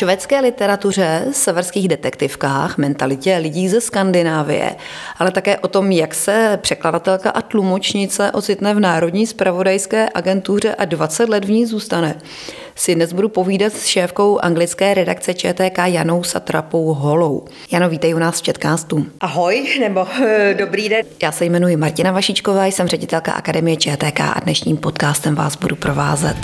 švédské 0.00 0.40
literatuře, 0.40 1.24
severských 1.32 1.88
detektivkách, 1.88 2.78
mentalitě 2.78 3.36
lidí 3.36 3.68
ze 3.68 3.80
Skandinávie, 3.80 4.76
ale 5.18 5.30
také 5.30 5.58
o 5.58 5.68
tom, 5.68 5.92
jak 5.92 6.14
se 6.14 6.58
překladatelka 6.62 7.30
a 7.30 7.42
tlumočnice 7.42 8.32
ocitne 8.32 8.74
v 8.74 8.80
Národní 8.80 9.26
spravodajské 9.26 10.08
agentuře 10.14 10.74
a 10.74 10.84
20 10.84 11.28
let 11.28 11.44
v 11.44 11.50
ní 11.50 11.66
zůstane, 11.66 12.18
si 12.74 12.94
dnes 12.94 13.12
budu 13.12 13.28
povídat 13.28 13.72
s 13.72 13.86
šéfkou 13.86 14.38
anglické 14.38 14.94
redakce 14.94 15.34
ČTK 15.34 15.78
Janou 15.84 16.22
Satrapou 16.22 16.94
Holou. 16.94 17.44
Jano, 17.70 17.88
vítej 17.88 18.14
u 18.14 18.18
nás 18.18 18.38
v 18.40 18.42
Četkástu. 18.42 19.06
Ahoj, 19.20 19.78
nebo 19.80 20.06
eh, 20.24 20.54
dobrý 20.58 20.88
den. 20.88 21.06
Já 21.22 21.32
se 21.32 21.44
jmenuji 21.44 21.76
Martina 21.76 22.12
Vašičková, 22.12 22.66
jsem 22.66 22.88
ředitelka 22.88 23.32
Akademie 23.32 23.76
ČTK 23.76 24.20
a 24.20 24.40
dnešním 24.44 24.76
podcastem 24.76 25.34
vás 25.34 25.56
budu 25.56 25.76
provázet. 25.76 26.36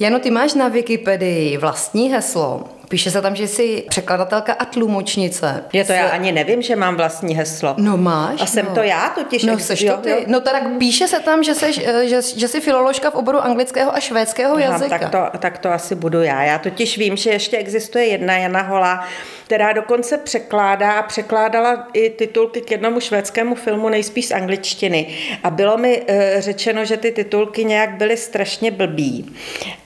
Jano, 0.00 0.18
ty 0.18 0.30
máš 0.30 0.54
na 0.54 0.68
Wikipedii 0.68 1.56
vlastní 1.56 2.08
heslo. 2.10 2.64
Píše 2.90 3.10
se 3.10 3.22
tam, 3.22 3.36
že 3.36 3.48
jsi 3.48 3.84
překladatelka 3.88 4.52
a 4.52 4.64
tlumočnice. 4.64 5.64
Je 5.72 5.84
to 5.84 5.92
já 5.92 6.08
ani 6.08 6.32
nevím, 6.32 6.62
že 6.62 6.76
mám 6.76 6.96
vlastní 6.96 7.34
heslo. 7.34 7.74
No 7.78 7.96
máš. 7.96 8.40
A 8.42 8.46
jsem 8.46 8.66
no. 8.66 8.74
to 8.74 8.82
já 8.82 9.08
totiž. 9.08 9.44
No 9.44 9.58
seš 9.58 9.84
to 9.84 9.96
ty. 9.96 10.24
No 10.26 10.40
tak 10.40 10.62
píše 10.78 11.08
se 11.08 11.20
tam, 11.20 11.42
že, 11.42 11.54
seš, 11.54 11.80
eh, 11.84 12.08
že, 12.08 12.22
že 12.36 12.48
jsi 12.48 12.60
filoložka 12.60 13.10
v 13.10 13.14
oboru 13.14 13.40
anglického 13.40 13.96
a 13.96 14.00
švédského 14.00 14.54
Aha, 14.54 14.60
jazyka. 14.60 14.98
tak, 14.98 15.10
to, 15.10 15.38
tak 15.38 15.58
to 15.58 15.72
asi 15.72 15.94
budu 15.94 16.22
já. 16.22 16.42
Já 16.42 16.58
totiž 16.58 16.98
vím, 16.98 17.16
že 17.16 17.30
ještě 17.30 17.56
existuje 17.56 18.06
jedna 18.06 18.36
Jana 18.36 18.62
Hola, 18.62 19.08
která 19.44 19.72
dokonce 19.72 20.18
překládá 20.18 20.92
a 20.92 21.02
překládala 21.02 21.88
i 21.92 22.10
titulky 22.10 22.60
k 22.60 22.70
jednomu 22.70 23.00
švédskému 23.00 23.54
filmu 23.54 23.88
nejspíš 23.88 24.26
z 24.26 24.30
angličtiny. 24.30 25.06
A 25.42 25.50
bylo 25.50 25.76
mi 25.76 26.00
uh, 26.00 26.16
řečeno, 26.38 26.84
že 26.84 26.96
ty 26.96 27.12
titulky 27.12 27.64
nějak 27.64 27.90
byly 27.90 28.16
strašně 28.16 28.70
blbý. 28.70 29.36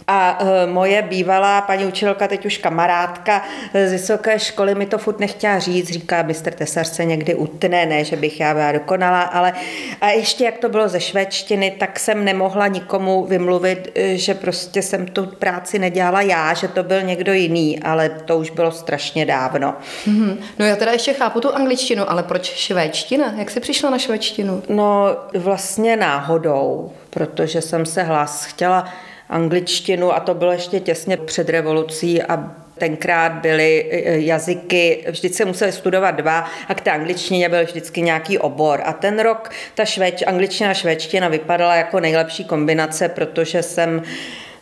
A 0.06 0.40
uh, 0.40 0.48
moje 0.72 1.02
bývalá 1.02 1.60
paní 1.60 1.86
učitelka, 1.86 2.28
teď 2.28 2.46
už 2.46 2.58
kamarádka 2.94 3.42
z 3.86 3.92
vysoké 3.92 4.38
školy, 4.38 4.74
mi 4.74 4.86
to 4.86 4.98
furt 4.98 5.20
nechtěla 5.20 5.58
říct, 5.58 5.90
říká, 5.90 6.22
mistr 6.22 6.52
Tesar 6.52 6.84
se 6.84 7.04
někdy 7.04 7.34
utne, 7.34 7.86
ne, 7.86 8.04
že 8.04 8.16
bych 8.16 8.40
já 8.40 8.54
byla 8.54 8.72
dokonala, 8.72 9.22
ale 9.22 9.52
a 10.00 10.08
ještě 10.08 10.44
jak 10.44 10.58
to 10.58 10.68
bylo 10.68 10.88
ze 10.88 11.00
švédštiny, 11.00 11.70
tak 11.78 11.98
jsem 11.98 12.24
nemohla 12.24 12.66
nikomu 12.66 13.24
vymluvit, 13.24 13.98
že 14.14 14.34
prostě 14.34 14.82
jsem 14.82 15.06
tu 15.06 15.26
práci 15.26 15.78
nedělala 15.78 16.20
já, 16.20 16.54
že 16.54 16.68
to 16.68 16.82
byl 16.82 17.02
někdo 17.02 17.32
jiný, 17.32 17.80
ale 17.80 18.08
to 18.24 18.38
už 18.38 18.50
bylo 18.50 18.72
strašně 18.72 19.26
dávno. 19.26 19.74
Mm-hmm. 20.06 20.36
No 20.58 20.66
já 20.66 20.76
teda 20.76 20.92
ještě 20.92 21.12
chápu 21.12 21.40
tu 21.40 21.54
angličtinu, 21.54 22.10
ale 22.10 22.22
proč 22.22 22.54
švédština? 22.54 23.34
Jak 23.36 23.50
jsi 23.50 23.60
přišla 23.60 23.90
na 23.90 23.98
švédštinu? 23.98 24.62
No 24.68 25.16
vlastně 25.34 25.96
náhodou, 25.96 26.92
protože 27.10 27.60
jsem 27.60 27.86
se 27.86 28.02
hlas 28.02 28.44
chtěla 28.44 28.84
angličtinu 29.28 30.12
a 30.12 30.20
to 30.20 30.34
bylo 30.34 30.52
ještě 30.52 30.80
těsně 30.80 31.16
před 31.16 31.48
revolucí 31.48 32.22
a 32.22 32.50
Tenkrát 32.78 33.32
byly 33.32 33.86
e, 33.90 33.96
e, 33.96 34.20
jazyky, 34.20 35.04
vždycky 35.10 35.36
se 35.36 35.44
museli 35.44 35.72
studovat 35.72 36.10
dva 36.10 36.44
a 36.68 36.74
k 36.74 36.80
té 36.80 36.90
angličtině 36.90 37.48
byl 37.48 37.64
vždycky 37.64 38.02
nějaký 38.02 38.38
obor. 38.38 38.82
A 38.84 38.92
ten 38.92 39.20
rok 39.20 39.50
ta 39.74 39.84
švéč, 39.84 40.22
angličtina 40.26 40.70
a 40.70 40.74
švédština 40.74 41.28
vypadala 41.28 41.74
jako 41.74 42.00
nejlepší 42.00 42.44
kombinace, 42.44 43.08
protože 43.08 43.62
jsem 43.62 44.02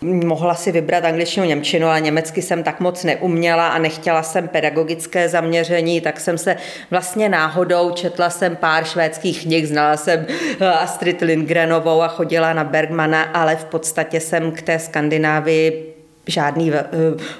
mohla 0.02 0.55
si 0.55 0.72
vybrat 0.72 1.05
angličtinu, 1.05 1.46
němčinu, 1.46 1.86
ale 1.86 2.00
německy 2.00 2.42
jsem 2.42 2.62
tak 2.62 2.80
moc 2.80 3.05
neuměla 3.05 3.68
a 3.68 3.78
nechtěla 3.78 4.22
jsem 4.22 4.48
pedagogické 4.48 5.28
zaměření, 5.28 6.00
tak 6.00 6.20
jsem 6.20 6.38
se 6.38 6.56
vlastně 6.90 7.28
náhodou 7.28 7.90
četla 7.90 8.30
jsem 8.30 8.56
pár 8.56 8.84
švédských 8.84 9.42
knih, 9.42 9.68
znala 9.68 9.96
jsem 9.96 10.27
eh, 10.60 10.66
Astrid 10.66 11.20
Lindgrenovou 11.20 12.02
a 12.02 12.08
chodila 12.08 12.52
na 12.52 12.64
Bergmana, 12.64 13.22
ale 13.22 13.56
v 13.56 13.64
podstatě 13.64 14.20
jsem 14.20 14.52
k 14.52 14.62
té 14.62 14.78
Skandinávii 14.78 15.92
žádný 16.27 16.72
eh, 16.72 16.84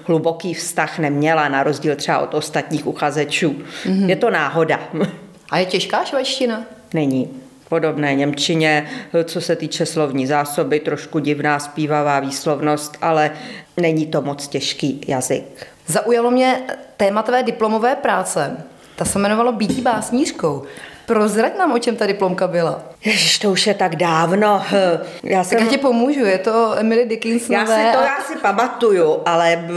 hluboký 0.05 0.55
vztah 0.55 0.99
neměla, 0.99 1.49
na 1.49 1.63
rozdíl 1.63 1.97
třeba 1.97 2.19
od 2.19 2.35
ostatních 2.35 2.87
uchazečů. 2.87 3.51
Mm-hmm. 3.51 4.09
Je 4.09 4.17
to 4.17 4.31
náhoda. 4.31 4.81
A 5.51 5.59
je 5.59 5.67
těžká 5.67 6.05
švédština? 6.05 6.63
Není 6.95 7.43
podobné 7.69 8.15
Němčině, 8.15 8.91
co 9.25 9.41
se 9.41 9.57
týče 9.57 9.87
slovní 9.87 10.27
zásoby, 10.27 10.81
trošku 10.81 11.19
divná 11.19 11.59
zpívavá 11.59 12.21
výslovnost, 12.21 12.99
ale 13.01 13.31
není 13.77 14.07
to 14.07 14.23
moc 14.23 14.49
těžký 14.49 15.01
jazyk. 15.09 15.67
Zaujalo 15.87 16.31
mě 16.31 16.63
téma 16.97 17.23
tvé 17.23 17.43
diplomové 17.43 17.97
práce. 17.97 18.57
Ta 18.97 19.05
se 19.05 19.19
jmenovalo 19.19 19.53
Býtí 19.53 19.81
básnířkou. 19.81 20.63
Prozrať 21.07 21.59
nám, 21.59 21.73
o 21.73 21.79
čem 21.79 21.97
ta 21.97 22.07
diplomka 22.07 22.49
byla. 22.49 22.92
Ježiš, 23.05 23.39
to 23.39 23.51
už 23.51 23.67
je 23.67 23.75
tak 23.75 23.97
dávno. 23.97 24.63
Já 25.23 25.45
jsem... 25.45 25.59
Tak 25.59 25.67
já 25.67 25.71
ti 25.73 25.79
pomůžu, 25.79 26.25
je 26.25 26.39
to 26.39 26.75
Emily 26.79 27.07
Dickinsonové. 27.07 27.83
Já 27.83 27.93
si 27.93 27.97
to 27.97 28.03
a... 28.03 28.07
já 28.07 28.21
si 28.25 28.37
pamatuju, 28.37 29.23
ale 29.27 29.69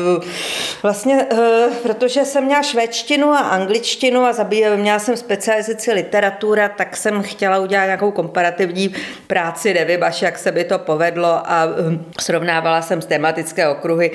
vlastně, 0.84 1.28
eh, 1.32 1.68
protože 1.84 2.26
jsem 2.26 2.44
měla 2.44 2.62
švédštinu 2.62 3.28
a 3.28 3.40
angličtinu 3.40 4.26
a 4.26 4.34
zabíjela, 4.34 4.76
měla 4.76 5.00
jsem 5.00 5.18
specializaci 5.18 5.94
literatura, 5.94 6.70
tak 6.70 6.98
jsem 6.98 7.24
chtěla 7.24 7.60
udělat 7.60 7.86
nějakou 7.86 8.12
komparativní 8.12 8.96
práci, 9.28 9.74
nevím 9.74 10.04
až 10.04 10.22
jak 10.22 10.38
se 10.38 10.52
by 10.52 10.64
to 10.64 10.80
povedlo 10.80 11.52
a 11.52 11.66
eh, 11.66 12.00
srovnávala 12.22 12.82
jsem 12.82 13.02
z 13.02 13.06
tematické 13.06 13.68
okruhy 13.68 14.12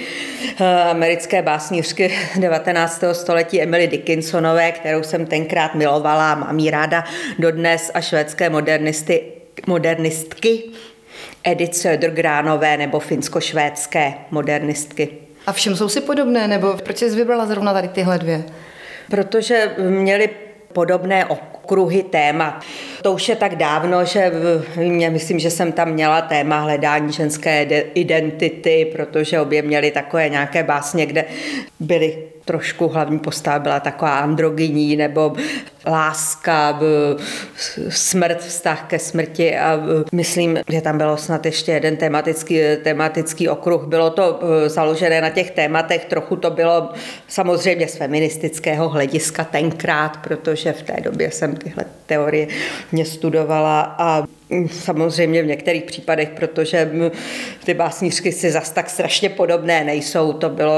eh, 0.60 0.82
americké 0.90 1.42
básnířky 1.42 2.14
19. 2.36 3.04
století 3.12 3.62
Emily 3.62 3.86
Dickinsonové, 3.86 4.72
kterou 4.72 5.02
jsem 5.02 5.26
tenkrát 5.26 5.74
milovala 5.74 6.32
a 6.32 6.34
mám 6.34 6.58
jí 6.58 6.70
ráda 6.70 7.04
dodnes 7.38 7.90
a 7.94 8.00
švédské 8.00 8.50
modernisty 8.50 8.99
modernisty, 9.00 9.22
modernistky 9.66 10.62
Edith 11.44 11.74
Södergránové 11.74 12.76
nebo 12.76 13.00
finsko-švédské 13.00 14.14
modernistky. 14.30 15.08
A 15.46 15.52
všem 15.52 15.76
jsou 15.76 15.88
si 15.88 16.00
podobné, 16.00 16.48
nebo 16.48 16.76
proč 16.84 16.98
jsi 16.98 17.10
vybrala 17.10 17.46
zrovna 17.46 17.72
tady 17.72 17.88
tyhle 17.88 18.18
dvě? 18.18 18.44
Protože 19.10 19.74
měli 19.78 20.30
podobné 20.72 21.24
okruhy 21.70 22.02
téma. 22.02 22.60
To 23.02 23.12
už 23.12 23.28
je 23.28 23.36
tak 23.36 23.56
dávno, 23.56 24.04
že 24.04 24.32
mě, 24.76 25.10
myslím, 25.10 25.38
že 25.38 25.50
jsem 25.50 25.72
tam 25.72 25.92
měla 25.92 26.20
téma 26.20 26.60
hledání 26.60 27.12
ženské 27.12 27.62
identity, 27.94 28.90
protože 28.92 29.40
obě 29.40 29.62
měly 29.62 29.90
takové 29.90 30.28
nějaké 30.28 30.62
básně, 30.62 31.06
kde 31.06 31.24
byly 31.80 32.18
trošku 32.44 32.88
hlavní 32.88 33.18
postava 33.18 33.58
byla 33.58 33.80
taková 33.80 34.18
androgyní 34.18 34.96
nebo 34.96 35.32
láska, 35.86 36.80
smrt, 37.88 38.38
vztah 38.38 38.86
ke 38.86 38.98
smrti 38.98 39.56
a 39.56 39.80
myslím, 40.12 40.58
že 40.68 40.80
tam 40.80 40.98
bylo 40.98 41.16
snad 41.16 41.46
ještě 41.46 41.72
jeden 41.72 41.96
tematický, 41.96 42.58
tematický 42.82 43.48
okruh. 43.48 43.86
Bylo 43.86 44.10
to 44.10 44.40
e, 44.42 44.68
založené 44.68 45.20
na 45.20 45.30
těch 45.30 45.50
tématech, 45.50 46.04
trochu 46.04 46.36
to 46.36 46.50
bylo 46.50 46.88
samozřejmě 47.28 47.88
z 47.88 47.96
feministického 47.96 48.88
hlediska 48.88 49.44
tenkrát, 49.44 50.16
protože 50.16 50.72
v 50.72 50.82
té 50.82 50.96
době 51.00 51.30
jsem 51.30 51.54
tyhle 51.64 51.84
teorie 52.06 52.48
mě 52.92 53.04
studovala 53.04 53.80
a 53.98 54.24
Samozřejmě 54.70 55.42
v 55.42 55.46
některých 55.46 55.82
případech, 55.82 56.30
protože 56.30 56.90
ty 57.64 57.74
básnířky 57.74 58.32
si 58.32 58.50
zas 58.50 58.70
tak 58.70 58.90
strašně 58.90 59.28
podobné 59.28 59.84
nejsou. 59.84 60.32
To 60.32 60.48
bylo, 60.48 60.74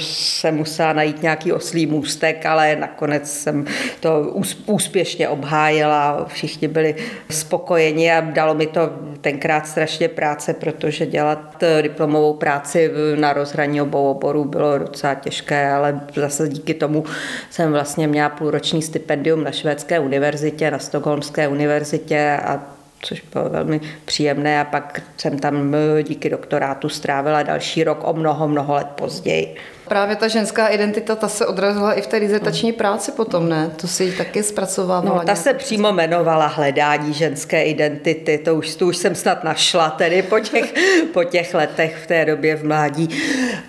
se 0.00 0.52
musela 0.52 0.92
najít 0.92 1.22
nějaký 1.22 1.52
oslý 1.52 1.86
můstek, 1.86 2.46
ale 2.46 2.76
nakonec 2.76 3.32
jsem 3.32 3.64
to 4.00 4.34
úspěšně 4.66 5.28
obhájila. 5.28 6.26
Všichni 6.28 6.68
byli 6.68 6.94
spokojeni 7.30 8.12
a 8.12 8.20
dalo 8.20 8.54
mi 8.54 8.66
to 8.66 8.90
tenkrát 9.20 9.66
strašně 9.66 10.08
práce, 10.08 10.54
protože 10.54 11.06
dělat 11.06 11.64
diplomovou 11.82 12.34
práci 12.34 12.90
na 13.16 13.32
rozhraní 13.32 13.82
obou 13.82 14.10
oborů 14.10 14.44
bylo 14.44 14.78
docela 14.78 15.14
těžké, 15.14 15.70
ale 15.70 16.00
zase 16.14 16.48
díky 16.48 16.74
tomu 16.74 17.04
jsem 17.50 17.72
vlastně 17.72 18.08
měla 18.08 18.28
půlroční 18.28 18.82
stipendium 18.82 19.44
na 19.44 19.50
švédské 19.50 19.98
univerzitě, 20.00 20.70
na 20.70 20.78
Stockholmské 20.78 21.48
univerzitě 21.48 22.38
a 22.44 22.77
což 23.02 23.22
bylo 23.32 23.48
velmi 23.48 23.80
příjemné 24.04 24.60
a 24.60 24.64
pak 24.64 25.02
jsem 25.16 25.38
tam 25.38 25.74
eh, 25.74 26.02
díky 26.02 26.30
doktorátu 26.30 26.88
strávila 26.88 27.42
další 27.42 27.84
rok 27.84 27.98
o 28.02 28.12
mnoho, 28.12 28.48
mnoho 28.48 28.74
let 28.74 28.86
později. 28.94 29.56
Právě 29.88 30.16
ta 30.16 30.28
ženská 30.28 30.66
identita, 30.66 31.16
ta 31.16 31.28
se 31.28 31.46
odrazila 31.46 31.92
i 31.92 32.02
v 32.02 32.06
té 32.06 32.20
dizertační 32.20 32.72
práci 32.72 33.12
potom, 33.12 33.48
ne? 33.48 33.70
To 33.76 33.88
si 33.88 34.04
ji 34.04 34.12
taky 34.12 34.42
zpracovávala. 34.42 35.20
No, 35.20 35.26
ta 35.26 35.34
se 35.34 35.54
přímo 35.54 35.88
jmenovala 35.88 36.46
hledání 36.46 37.14
ženské 37.14 37.64
identity, 37.64 38.38
to 38.38 38.54
už, 38.54 38.74
to 38.74 38.86
už 38.86 38.96
jsem 38.96 39.14
snad 39.14 39.44
našla 39.44 39.90
tedy 39.90 40.22
po 40.22 40.40
těch, 40.40 40.74
po 41.12 41.24
těch 41.24 41.54
letech 41.54 41.96
v 42.04 42.06
té 42.06 42.24
době 42.24 42.56
v 42.56 42.64
mládí. 42.64 43.08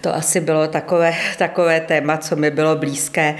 To 0.02 0.16
asi 0.16 0.40
bylo 0.40 0.68
takové, 0.68 1.14
takové 1.38 1.80
téma, 1.80 2.18
co 2.18 2.36
mi 2.36 2.52
bylo 2.52 2.76
blízké. 2.76 3.36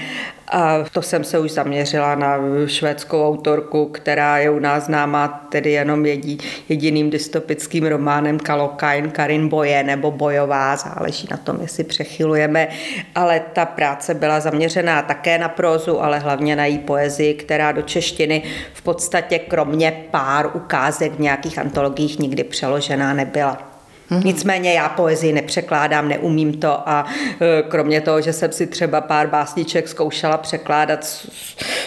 A 0.50 0.84
to 0.92 1.02
jsem 1.02 1.24
se 1.24 1.38
už 1.38 1.50
zaměřila 1.50 2.14
na 2.14 2.36
švédskou 2.66 3.28
autorku, 3.28 3.86
která 3.86 4.38
je 4.38 4.50
u 4.50 4.58
nás 4.58 4.84
známá 4.84 5.28
tedy 5.28 5.70
jenom 5.70 6.06
jedí, 6.06 6.38
jediným 6.68 7.10
dystopickým 7.10 7.86
románem 7.86 8.38
Kalokain, 8.38 9.10
Karin 9.10 9.48
Boje 9.48 9.82
nebo 9.82 10.10
Bojová, 10.10 10.76
záleží 10.76 11.28
na 11.30 11.36
tom, 11.36 11.58
jestli 11.60 11.84
přechylujeme, 11.84 12.68
ale 13.14 13.42
ta 13.52 13.66
práce 13.66 14.14
byla 14.14 14.40
zaměřená 14.40 15.02
také 15.02 15.38
na 15.38 15.48
prózu, 15.48 16.02
ale 16.02 16.18
hlavně 16.18 16.56
na 16.56 16.64
její 16.64 16.78
poezii, 16.78 17.34
která 17.34 17.72
do 17.72 17.82
češtiny 17.82 18.42
v 18.74 18.82
podstatě 18.82 19.38
kromě 19.38 20.04
pár 20.10 20.50
ukázek 20.54 21.12
v 21.12 21.20
nějakých 21.20 21.58
antologiích 21.58 22.18
nikdy 22.18 22.44
přeložená 22.44 23.14
nebyla. 23.14 23.69
Mm-hmm. 24.10 24.24
Nicméně 24.24 24.74
já 24.74 24.88
poezii 24.88 25.32
nepřekládám, 25.32 26.08
neumím 26.08 26.60
to 26.60 26.88
a 26.88 27.06
e, 27.40 27.62
kromě 27.62 28.00
toho, 28.00 28.20
že 28.20 28.32
jsem 28.32 28.52
si 28.52 28.66
třeba 28.66 29.00
pár 29.00 29.26
básniček 29.26 29.88
zkoušela 29.88 30.36
překládat 30.36 31.04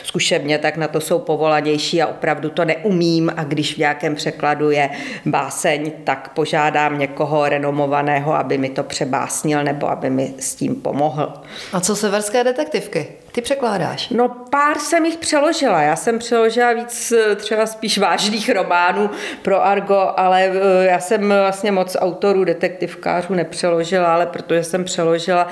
zkušebně, 0.03 0.57
tak 0.57 0.77
na 0.77 0.87
to 0.87 1.01
jsou 1.01 1.19
povolanější 1.19 2.01
a 2.01 2.07
opravdu 2.07 2.49
to 2.49 2.65
neumím 2.65 3.33
a 3.37 3.43
když 3.43 3.73
v 3.73 3.77
nějakém 3.77 4.15
překladu 4.15 4.71
je 4.71 4.89
báseň, 5.25 5.91
tak 6.03 6.33
požádám 6.33 6.99
někoho 6.99 7.49
renomovaného, 7.49 8.35
aby 8.35 8.57
mi 8.57 8.69
to 8.69 8.83
přebásnil 8.83 9.63
nebo 9.63 9.89
aby 9.89 10.09
mi 10.09 10.33
s 10.39 10.55
tím 10.55 10.75
pomohl. 10.75 11.33
A 11.73 11.79
co 11.79 11.95
severské 11.95 12.43
detektivky? 12.43 13.22
Ty 13.33 13.41
překládáš? 13.41 14.09
No 14.09 14.29
pár 14.29 14.77
jsem 14.79 15.05
jich 15.05 15.17
přeložila. 15.17 15.81
Já 15.81 15.95
jsem 15.95 16.19
přeložila 16.19 16.73
víc 16.73 17.13
třeba 17.35 17.65
spíš 17.65 17.97
vážných 17.97 18.49
románů 18.49 19.09
pro 19.41 19.65
Argo, 19.65 20.13
ale 20.17 20.43
e, 20.43 20.85
já 20.85 20.99
jsem 20.99 21.29
vlastně 21.29 21.71
moc 21.71 21.97
autorů, 21.99 22.43
detektivkářů 22.43 23.33
nepřeložila, 23.33 24.13
ale 24.13 24.25
protože 24.25 24.63
jsem 24.63 24.83
přeložila 24.83 25.47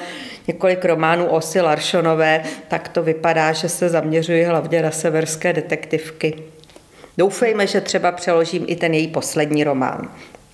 několik 0.48 0.86
románů 0.86 1.26
Osy 1.26 1.62
Laršonové, 1.62 2.44
tak 2.68 2.88
to 2.88 3.04
vypadá, 3.04 3.52
že 3.52 3.70
se 3.70 3.90
zaměřuji 3.90 4.44
hlavně 4.44 4.82
na 4.82 4.92
severské 4.92 5.54
detektivky. 5.54 6.44
Doufejme, 7.18 7.68
že 7.68 7.82
třeba 7.82 8.12
přeložím 8.12 8.66
i 8.68 8.76
ten 8.76 8.94
její 8.94 9.08
poslední 9.08 9.64
román. 9.64 10.12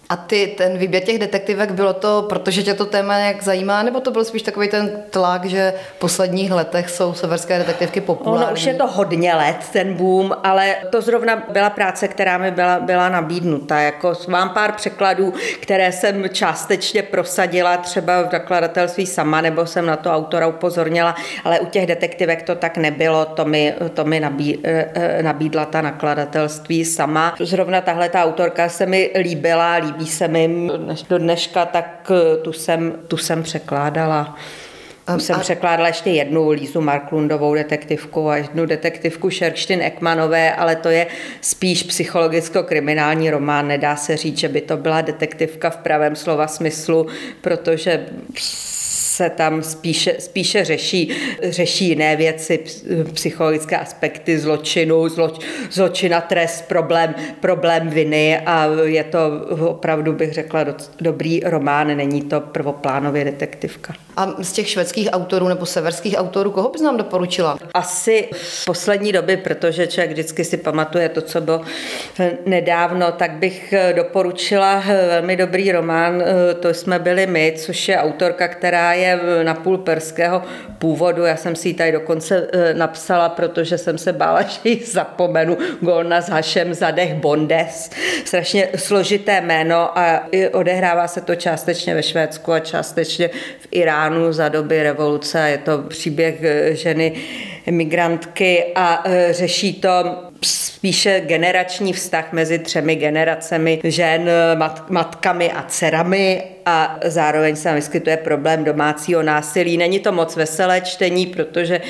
A 0.10 0.16
ty, 0.16 0.54
ten 0.58 0.78
výběr 0.78 1.04
těch 1.04 1.20
detektivek, 1.20 1.72
bylo 1.72 1.94
to, 1.94 2.26
protože 2.30 2.64
tě 2.64 2.74
to 2.74 2.86
téma 2.86 3.18
nějak 3.18 3.44
zajímá, 3.44 3.84
nebo 3.84 4.00
to 4.00 4.12
byl 4.12 4.26
spíš 4.26 4.42
takový 4.42 4.68
ten 4.68 5.04
tlak, 5.10 5.46
že 5.46 5.74
v 5.96 6.00
posledních 6.00 6.52
letech 6.52 6.90
jsou 6.90 7.14
severské 7.14 7.58
detektivky 7.58 8.02
populární? 8.02 8.46
Ono 8.46 8.54
už 8.54 8.64
je 8.64 8.74
to 8.74 8.88
hodně 8.88 9.36
let, 9.36 9.58
ten 9.74 9.94
boom, 9.94 10.36
ale 10.44 10.76
to 10.90 11.02
zrovna 11.02 11.44
byla 11.52 11.70
práce, 11.70 12.08
která 12.08 12.38
mi 12.38 12.52
byla, 12.52 12.80
byla 12.80 13.10
nabídnuta. 13.10 13.80
Jako 13.80 14.14
mám 14.28 14.50
pár 14.50 14.72
překladů, 14.72 15.34
které 15.60 15.92
jsem 15.92 16.30
částečně 16.30 17.04
prosadila 17.04 17.78
třeba 17.78 18.22
v 18.22 18.34
nakladatelství 18.34 19.06
sama, 19.06 19.42
nebo 19.42 19.66
jsem 19.66 19.86
na 19.86 19.96
to 19.96 20.12
autora 20.12 20.48
upozornila, 20.48 21.16
ale 21.44 21.60
u 21.60 21.66
těch 21.66 21.86
detektivek 21.86 22.44
to 22.44 22.56
tak 22.56 22.78
nebylo, 22.78 23.26
to 23.26 23.46
mi, 23.46 23.74
to 23.94 24.06
mi 24.06 24.20
nabí, 24.20 24.60
eh, 24.64 24.92
eh, 24.96 25.24
nabídla 25.24 25.66
ta 25.66 25.82
nakladatelství 25.82 26.86
sama. 26.86 27.36
Zrovna 27.40 27.82
tahle 27.82 28.10
ta 28.10 28.24
autorka 28.24 28.70
se 28.70 28.86
mi 28.86 29.12
líbila, 29.16 29.76
líbila 29.76 29.97
líbí 29.98 30.12
se 30.12 30.28
mi 30.28 30.70
do 31.10 31.18
dneška, 31.18 31.66
tak 31.66 32.12
eh, 32.12 32.38
tu 32.38 32.54
jsem, 32.54 32.94
tu 33.08 33.18
jsem 33.18 33.44
překládala. 33.44 34.38
Um, 35.14 35.20
jsem 35.20 35.36
a... 35.36 35.40
překládala 35.40 35.88
ještě 35.88 36.10
jednu 36.10 36.50
Lízu 36.50 36.82
Marklundovou 36.82 37.56
detektivku 37.56 38.30
a 38.30 38.38
jednu 38.38 38.66
detektivku 38.66 39.30
Šerkštin 39.30 39.82
Ekmanové, 39.82 40.54
ale 40.54 40.76
to 40.76 40.90
je 40.90 41.08
spíš 41.42 41.84
psychologicko-kriminální 41.84 43.30
román. 43.30 43.68
Nedá 43.68 43.96
se 43.96 44.18
říct, 44.18 44.38
že 44.38 44.50
by 44.50 44.62
to 44.62 44.78
byla 44.78 45.02
detektivka 45.02 45.70
v 45.70 45.78
pravém 45.78 46.16
slova 46.16 46.48
smyslu, 46.48 47.08
protože 47.42 48.06
se 49.18 49.30
tam 49.30 49.64
spíše, 49.64 50.16
spíše 50.20 50.66
řeší, 50.66 51.12
řeší 51.44 51.88
jiné 51.88 52.16
věci, 52.16 52.60
psychologické 53.14 53.78
aspekty 53.78 54.40
zločinu, 54.40 55.10
zloč, 55.10 55.46
zločina, 55.72 56.22
trest, 56.22 56.68
problém, 56.68 57.16
problém 57.40 57.90
viny 57.90 58.40
a 58.46 58.66
je 58.84 59.04
to 59.04 59.20
opravdu, 59.68 60.14
bych 60.14 60.34
řekla, 60.34 60.64
do, 60.64 60.76
dobrý 61.02 61.40
román, 61.40 61.98
není 61.98 62.22
to 62.22 62.42
prvoplánově 62.42 63.26
detektivka. 63.26 64.07
A 64.18 64.34
z 64.42 64.52
těch 64.52 64.70
švédských 64.70 65.10
autorů 65.12 65.48
nebo 65.48 65.66
severských 65.66 66.16
autorů, 66.18 66.52
koho 66.52 66.70
bys 66.70 66.82
nám 66.82 66.98
doporučila? 66.98 67.58
Asi 67.74 68.30
v 68.32 68.66
poslední 68.66 69.12
doby, 69.12 69.38
protože 69.38 69.88
člověk 69.88 70.12
vždycky 70.12 70.46
si 70.46 70.58
pamatuje 70.58 71.10
to, 71.10 71.22
co 71.22 71.42
bylo 71.42 71.62
nedávno, 72.46 73.12
tak 73.12 73.32
bych 73.32 73.74
doporučila 73.96 74.84
velmi 75.08 75.36
dobrý 75.36 75.72
román 75.72 76.24
To 76.60 76.74
jsme 76.74 77.00
byli 77.00 77.28
my, 77.28 77.54
což 77.58 77.88
je 77.88 77.98
autorka, 77.98 78.48
která 78.48 78.94
je 78.94 79.20
napůl 79.44 79.78
perského 79.78 80.42
původu. 80.78 81.24
Já 81.24 81.36
jsem 81.36 81.56
si 81.56 81.68
ji 81.68 81.74
tady 81.74 81.92
dokonce 81.92 82.48
napsala, 82.74 83.30
protože 83.30 83.78
jsem 83.78 83.98
se 83.98 84.14
bála, 84.14 84.42
že 84.42 84.60
ji 84.64 84.86
zapomenu. 84.86 85.58
Golna 85.82 86.22
s 86.22 86.30
Hašem 86.30 86.74
Zadech 86.74 87.14
Bondes. 87.14 87.90
Strašně 88.26 88.70
složité 88.76 89.42
jméno 89.42 89.98
a 90.00 90.24
odehrává 90.54 91.08
se 91.08 91.22
to 91.22 91.36
částečně 91.36 91.96
ve 91.96 92.04
Švédsku 92.04 92.52
a 92.54 92.60
částečně 92.60 93.28
v 93.60 93.68
Iránu 93.72 94.07
za 94.30 94.50
doby 94.50 94.84
revoluce. 94.84 95.50
Je 95.50 95.58
to 95.58 95.78
příběh 95.78 96.44
e, 96.44 96.76
ženy 96.76 97.14
migrantky 97.72 98.66
a 98.76 99.04
e, 99.06 99.34
řeší 99.34 99.74
to 99.74 99.90
spíše 100.44 101.22
generační 101.26 101.94
vztah 101.94 102.34
mezi 102.34 102.60
třemi 102.60 102.96
generacemi 102.96 103.80
žen, 103.84 104.30
mat, 104.56 104.90
matkami 104.90 105.52
a 105.52 105.64
dcerami 105.68 106.44
a 106.66 107.00
zároveň 107.06 107.56
se 107.56 107.74
vyskytuje 107.74 108.18
problém 108.18 108.64
domácího 108.64 109.24
násilí. 109.24 109.78
Není 109.78 110.00
to 110.00 110.12
moc 110.12 110.36
veselé 110.36 110.82
čtení, 110.82 111.26
protože 111.26 111.82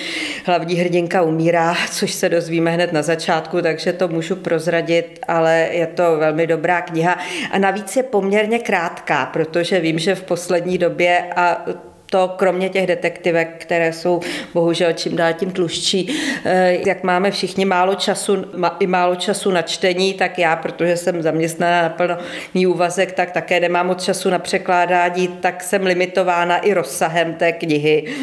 hlavní 0.46 0.76
hrdinka 0.76 1.22
umírá, 1.22 1.76
což 1.92 2.14
se 2.14 2.30
dozvíme 2.30 2.72
hned 2.72 2.94
na 2.94 3.02
začátku, 3.02 3.62
takže 3.62 3.94
to 3.94 4.08
můžu 4.08 4.36
prozradit, 4.36 5.20
ale 5.28 5.68
je 5.72 5.88
to 5.88 6.18
velmi 6.18 6.48
dobrá 6.48 6.82
kniha 6.82 7.18
a 7.52 7.58
navíc 7.58 7.96
je 7.96 8.04
poměrně 8.04 8.60
krátká, 8.60 9.26
protože 9.26 9.80
vím, 9.80 10.00
že 10.00 10.16
v 10.16 10.24
poslední 10.24 10.78
době 10.78 11.24
a 11.36 11.66
to 12.10 12.34
kromě 12.38 12.70
těch 12.70 12.88
detektivek, 12.88 13.56
které 13.58 13.94
jsou 13.94 14.20
bohužel 14.54 14.94
čím 14.94 15.16
dál 15.16 15.34
tím 15.34 15.52
tluščí, 15.52 16.20
eh, 16.46 16.78
jak 16.88 17.04
máme 17.04 17.32
všichni 17.32 17.66
málo 17.66 17.96
času, 17.96 18.46
i 18.80 18.88
málo 18.88 19.16
času 19.16 19.52
na 19.52 19.62
čtení, 19.62 20.14
tak 20.14 20.40
já, 20.40 20.56
protože 20.56 20.98
jsem 20.98 21.22
zaměstnaná 21.22 21.82
na 21.82 21.90
plný 21.90 22.68
úvazek, 22.68 23.12
tak 23.12 23.32
také 23.32 23.60
nemám 23.60 23.88
moc 23.88 24.04
času 24.04 24.30
na 24.30 24.40
překládání, 24.40 25.28
tak 25.28 25.64
jsem 25.64 25.86
limitována 25.86 26.58
i 26.58 26.74
rozsahem 26.74 27.34
té 27.34 27.52
knihy. 27.52 28.04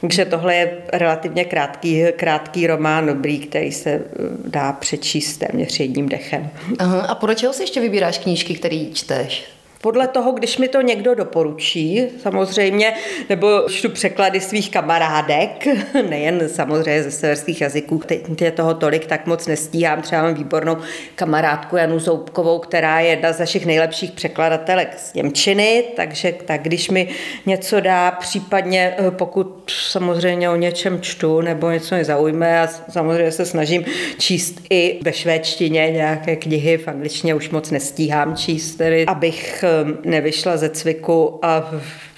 Takže 0.00 0.24
tohle 0.24 0.54
je 0.54 0.78
relativně 0.92 1.44
krátký, 1.44 2.04
krátký 2.16 2.66
román, 2.66 3.06
dobrý, 3.06 3.38
který 3.38 3.72
se 3.72 3.90
eh, 3.90 4.02
dá 4.44 4.72
přečíst 4.72 5.36
téměř 5.36 5.80
jedním 5.80 6.08
dechem. 6.08 6.50
Aha, 6.78 7.00
a 7.00 7.14
podle 7.14 7.34
čeho 7.34 7.52
si 7.52 7.62
ještě 7.62 7.80
vybíráš 7.80 8.18
knížky, 8.18 8.54
které 8.54 8.84
čteš? 8.92 9.53
Podle 9.84 10.08
toho, 10.08 10.32
když 10.32 10.58
mi 10.58 10.68
to 10.68 10.80
někdo 10.80 11.14
doporučí, 11.14 12.06
samozřejmě, 12.22 12.94
nebo 13.28 13.62
čtu 13.68 13.88
překlady 13.90 14.40
svých 14.40 14.70
kamarádek, 14.70 15.66
nejen 16.08 16.48
samozřejmě 16.48 17.02
ze 17.02 17.10
severských 17.10 17.60
jazyků, 17.60 18.02
teď 18.06 18.42
je 18.42 18.50
toho 18.50 18.74
tolik, 18.74 19.06
tak 19.06 19.26
moc 19.26 19.46
nestíhám. 19.46 20.02
Třeba 20.02 20.22
mám 20.22 20.34
výbornou 20.34 20.76
kamarádku 21.14 21.76
Janu 21.76 21.98
Zoubkovou, 21.98 22.58
která 22.58 23.00
je 23.00 23.10
jedna 23.10 23.32
z 23.32 23.38
našich 23.38 23.66
nejlepších 23.66 24.12
překladatelek 24.12 24.94
z 24.98 25.14
Němčiny, 25.14 25.84
takže 25.96 26.34
tak 26.44 26.62
když 26.62 26.90
mi 26.90 27.08
něco 27.46 27.80
dá, 27.80 28.10
případně 28.10 28.94
eh, 28.98 29.10
pokud 29.10 29.70
samozřejmě 29.90 30.50
o 30.50 30.56
něčem 30.56 31.00
čtu 31.00 31.40
nebo 31.40 31.70
něco 31.70 31.94
mě 31.94 32.04
zaujme 32.04 32.60
a 32.60 32.66
samozřejmě 32.66 33.32
se 33.32 33.46
snažím 33.46 33.84
číst 34.18 34.60
i 34.70 35.00
ve 35.02 35.12
švédštině 35.12 35.90
nějaké 35.90 36.36
knihy, 36.36 36.78
v 36.78 36.88
angličtině 36.88 37.34
už 37.34 37.50
moc 37.50 37.70
nestíhám 37.70 38.36
číst, 38.36 38.74
tedy 38.74 39.06
abych 39.06 39.64
eh, 39.64 39.73
nevyšla 40.04 40.56
ze 40.56 40.68
cviku 40.68 41.38
a 41.42 41.70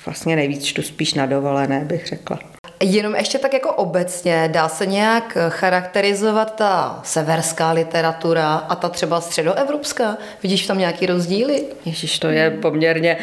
vlastně 0.06 0.36
nejvíc 0.36 0.64
čtu 0.64 0.82
spíš 0.82 1.14
na 1.14 1.26
dovolené, 1.26 1.80
bych 1.84 2.06
řekla. 2.06 2.38
Jenom 2.82 3.14
ještě 3.14 3.38
tak 3.38 3.52
jako 3.52 3.72
obecně, 3.72 4.48
dá 4.52 4.68
se 4.68 4.86
nějak 4.86 5.38
charakterizovat 5.48 6.56
ta 6.56 7.00
severská 7.04 7.72
literatura 7.72 8.54
a 8.54 8.76
ta 8.76 8.88
třeba 8.88 9.20
středoevropská? 9.20 10.16
Vidíš 10.42 10.66
tam 10.66 10.78
nějaký 10.78 11.06
rozdíly? 11.06 11.64
Ježíš, 11.84 12.18
to 12.18 12.28
je 12.28 12.50
poměrně 12.50 13.18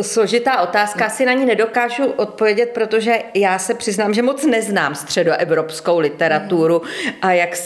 složitá 0.00 0.60
otázka. 0.60 1.06
Asi 1.06 1.26
na 1.26 1.32
ní 1.32 1.46
nedokážu 1.46 2.04
odpovědět, 2.04 2.70
protože 2.74 3.18
já 3.34 3.58
se 3.58 3.74
přiznám, 3.74 4.14
že 4.14 4.22
moc 4.22 4.46
neznám 4.46 4.94
středoevropskou 4.94 5.98
literaturu 5.98 6.82
a 7.22 7.32
jak 7.32 7.56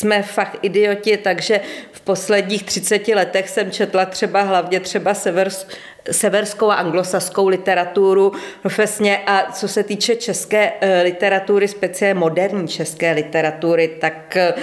jsme 0.00 0.22
fakt 0.22 0.58
idioti, 0.62 1.16
takže 1.16 1.60
v 1.92 2.00
posledních 2.00 2.62
30 2.62 3.08
letech 3.08 3.48
jsem 3.48 3.70
četla 3.70 4.06
třeba 4.06 4.42
hlavně 4.42 4.80
třeba 4.80 5.14
severs, 5.14 5.66
severskou 6.10 6.70
a 6.70 6.74
anglosaskou 6.74 7.48
literaturu 7.48 8.32
profesně 8.62 9.18
a 9.26 9.52
co 9.52 9.68
se 9.68 9.82
týče 9.82 10.16
české 10.16 10.72
eh, 10.80 11.02
literatury, 11.02 11.68
speciálně 11.68 12.20
moderní 12.20 12.68
české 12.68 13.12
literatury, 13.12 13.88
tak 14.00 14.36
eh, 14.36 14.54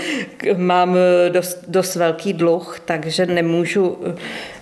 mám 0.56 0.98
eh, 0.98 1.30
dost, 1.30 1.64
dost 1.68 1.96
velký 1.96 2.34
dluh, 2.34 2.80
takže 2.86 3.26
nemůžu, 3.26 3.98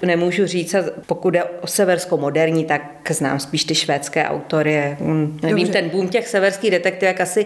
nemůžu 0.02 0.46
říct, 0.46 0.76
pokud 1.06 1.36
je 1.36 1.44
o 1.44 1.68
severskou 1.68 2.18
moderní, 2.18 2.66
tak 2.66 2.82
znám 3.10 3.40
spíš 3.40 3.64
ty 3.64 3.76
švédské 3.76 4.26
autory. 4.26 4.98
Hm, 5.00 5.40
nevím, 5.44 5.66
Dobře. 5.66 5.82
ten 5.82 5.90
boom 5.90 6.10
těch 6.10 6.28
severských 6.28 6.72
detektivek 6.72 7.22
asi 7.22 7.46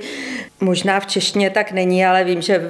možná 0.59 0.99
v 0.99 1.05
češtině 1.05 1.49
tak 1.49 1.71
není, 1.71 2.05
ale 2.05 2.23
vím, 2.23 2.41
že 2.41 2.61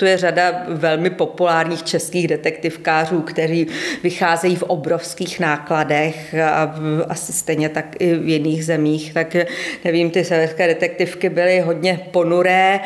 existuje 0.00 0.16
řada 0.16 0.64
velmi 0.68 1.10
populárních 1.10 1.82
českých 1.82 2.28
detektivkářů, 2.28 3.20
kteří 3.20 3.66
vycházejí 4.02 4.56
v 4.56 4.62
obrovských 4.62 5.40
nákladech 5.40 6.34
a 6.34 6.74
asi 7.08 7.32
stejně 7.32 7.68
tak 7.68 7.96
i 7.98 8.14
v 8.14 8.28
jiných 8.28 8.64
zemích. 8.64 9.14
Tak 9.14 9.36
nevím, 9.84 10.10
ty 10.10 10.24
severské 10.24 10.66
detektivky 10.66 11.28
byly 11.28 11.60
hodně 11.60 12.00
ponuré, 12.10 12.80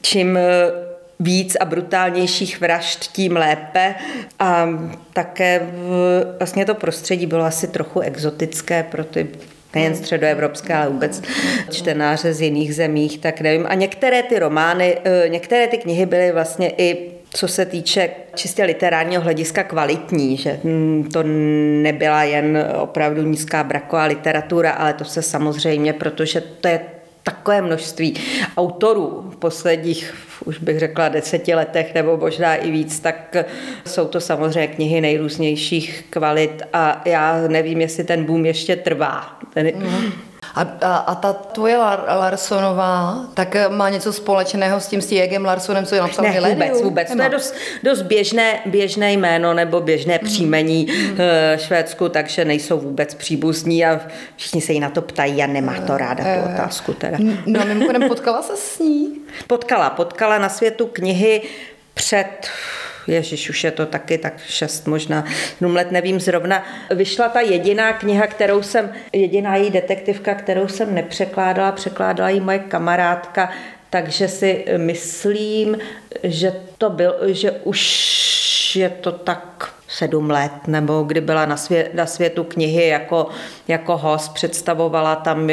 čím 0.00 0.38
víc 1.20 1.56
a 1.60 1.64
brutálnějších 1.64 2.60
vražd, 2.60 3.12
tím 3.12 3.36
lépe. 3.36 3.94
A 4.38 4.68
také 5.12 5.60
vlastně 6.38 6.64
to 6.64 6.74
prostředí 6.74 7.26
bylo 7.26 7.44
asi 7.44 7.66
trochu 7.66 8.00
exotické 8.00 8.82
pro 8.82 9.04
ty 9.04 9.28
nejen 9.74 9.96
středoevropské, 9.96 10.74
ale 10.74 10.88
vůbec 10.88 11.22
čtenáře 11.70 12.34
z 12.34 12.40
jiných 12.40 12.74
zemích, 12.74 13.18
tak 13.18 13.40
nevím. 13.40 13.66
A 13.68 13.74
některé 13.74 14.22
ty 14.22 14.38
romány, 14.38 14.98
eh, 15.04 15.28
některé 15.28 15.66
ty 15.66 15.78
knihy 15.78 16.06
byly 16.06 16.32
vlastně 16.32 16.72
i 16.78 17.12
co 17.34 17.48
se 17.48 17.66
týče 17.66 18.10
čistě 18.34 18.64
literárního 18.64 19.22
hlediska 19.22 19.62
kvalitní, 19.62 20.36
že 20.36 20.60
hm, 20.64 21.08
to 21.12 21.22
nebyla 21.82 22.22
jen 22.22 22.66
opravdu 22.78 23.22
nízká 23.22 23.64
braková 23.64 24.04
literatura, 24.04 24.70
ale 24.70 24.92
to 24.92 25.04
se 25.04 25.22
samozřejmě, 25.22 25.92
protože 25.92 26.40
to 26.40 26.68
je 26.68 26.80
takové 27.22 27.62
množství 27.62 28.14
autorů 28.56 29.30
v 29.32 29.36
posledních, 29.36 30.14
už 30.44 30.58
bych 30.58 30.78
řekla, 30.78 31.08
deseti 31.08 31.54
letech 31.54 31.94
nebo 31.94 32.16
možná 32.16 32.54
i 32.54 32.70
víc, 32.70 33.00
tak 33.00 33.36
jsou 33.86 34.06
to 34.06 34.20
samozřejmě 34.20 34.66
knihy 34.66 35.00
nejrůznějších 35.00 36.04
kvalit 36.10 36.62
a 36.72 37.02
já 37.04 37.48
nevím, 37.48 37.80
jestli 37.80 38.04
ten 38.04 38.24
boom 38.24 38.46
ještě 38.46 38.76
trvá. 38.76 39.38
Ten... 39.54 39.70
Mm. 39.74 40.12
A, 40.54 40.60
a, 40.80 40.96
a 40.96 41.14
ta 41.14 41.32
tvoje 41.32 41.76
Larsonová, 42.08 43.18
tak 43.34 43.56
má 43.68 43.88
něco 43.88 44.12
společného 44.12 44.80
s 44.80 44.86
tím 44.86 45.02
Stiegem 45.02 45.44
Larsonem, 45.44 45.86
co 45.86 45.94
je 45.94 46.00
napsal 46.00 46.24
Ne, 46.24 46.40
vůbec, 46.40 46.82
vůbec. 46.82 47.08
Nemá. 47.08 47.24
To 47.24 47.24
je 47.24 47.30
dost, 47.30 47.54
dost 47.82 48.02
běžné, 48.02 48.60
běžné 48.66 49.12
jméno 49.12 49.54
nebo 49.54 49.80
běžné 49.80 50.18
mm. 50.22 50.28
příjmení 50.28 50.86
mm. 50.90 51.18
Švédsku, 51.56 52.08
takže 52.08 52.44
nejsou 52.44 52.80
vůbec 52.80 53.14
příbuzní 53.14 53.86
a 53.86 54.00
všichni 54.36 54.60
se 54.60 54.72
jí 54.72 54.80
na 54.80 54.90
to 54.90 55.02
ptají 55.02 55.42
a 55.42 55.46
nemá 55.46 55.74
to 55.86 55.96
ráda 55.96 56.24
tu 56.24 56.30
eh, 56.30 56.54
otázku. 56.54 56.92
Teda. 56.92 57.18
No, 57.46 57.64
mimochodem 57.64 58.08
potkala 58.08 58.42
se 58.42 58.56
s 58.56 58.78
ní? 58.78 59.18
Potkala, 59.46 59.90
potkala 59.90 60.38
na 60.38 60.48
světu 60.48 60.86
knihy 60.86 61.42
před 61.94 62.48
Ježíš, 63.06 63.50
už 63.50 63.64
je 63.64 63.70
to 63.70 63.86
taky 63.86 64.18
tak 64.18 64.34
šest 64.46 64.86
možná 64.86 65.24
sedm 65.72 65.76
let, 65.76 65.92
nevím 65.92 66.20
zrovna. 66.20 66.64
Vyšla 66.90 67.28
ta 67.28 67.40
jediná 67.40 67.92
kniha, 67.92 68.26
kterou 68.26 68.62
jsem, 68.62 68.92
jediná 69.12 69.56
její 69.56 69.70
detektivka, 69.70 70.34
kterou 70.34 70.68
jsem 70.68 70.94
nepřekládala, 70.94 71.72
překládala 71.72 72.30
ji 72.30 72.40
moje 72.40 72.58
kamarádka, 72.58 73.50
takže 73.90 74.28
si 74.28 74.64
myslím, 74.76 75.78
že 76.22 76.52
to 76.78 76.90
byl, 76.90 77.14
že 77.26 77.50
už 77.50 78.76
je 78.76 78.88
to 78.88 79.12
tak 79.12 79.71
sedm 79.92 80.30
let, 80.30 80.52
nebo 80.66 81.02
kdy 81.02 81.20
byla 81.20 81.46
na, 81.46 81.56
svět, 81.56 81.94
na 81.94 82.06
světu 82.06 82.44
knihy 82.44 82.88
jako, 82.88 83.28
jako 83.68 83.96
host, 83.96 84.34
představovala 84.34 85.16
tam 85.16 85.44
uh, 85.44 85.50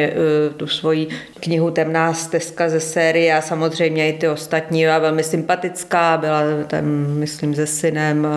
tu 0.57 0.67
svoji 0.67 1.07
knihu 1.39 1.71
Temná 1.71 2.13
stezka 2.13 2.69
ze 2.69 2.79
série 2.79 3.35
a 3.35 3.41
samozřejmě 3.41 4.09
i 4.09 4.17
ty 4.17 4.27
ostatní 4.27 4.87
a 4.87 4.99
velmi 4.99 5.23
sympatická, 5.23 6.17
byla 6.17 6.41
tam, 6.67 6.85
myslím, 7.07 7.55
se 7.55 7.67
synem. 7.67 8.27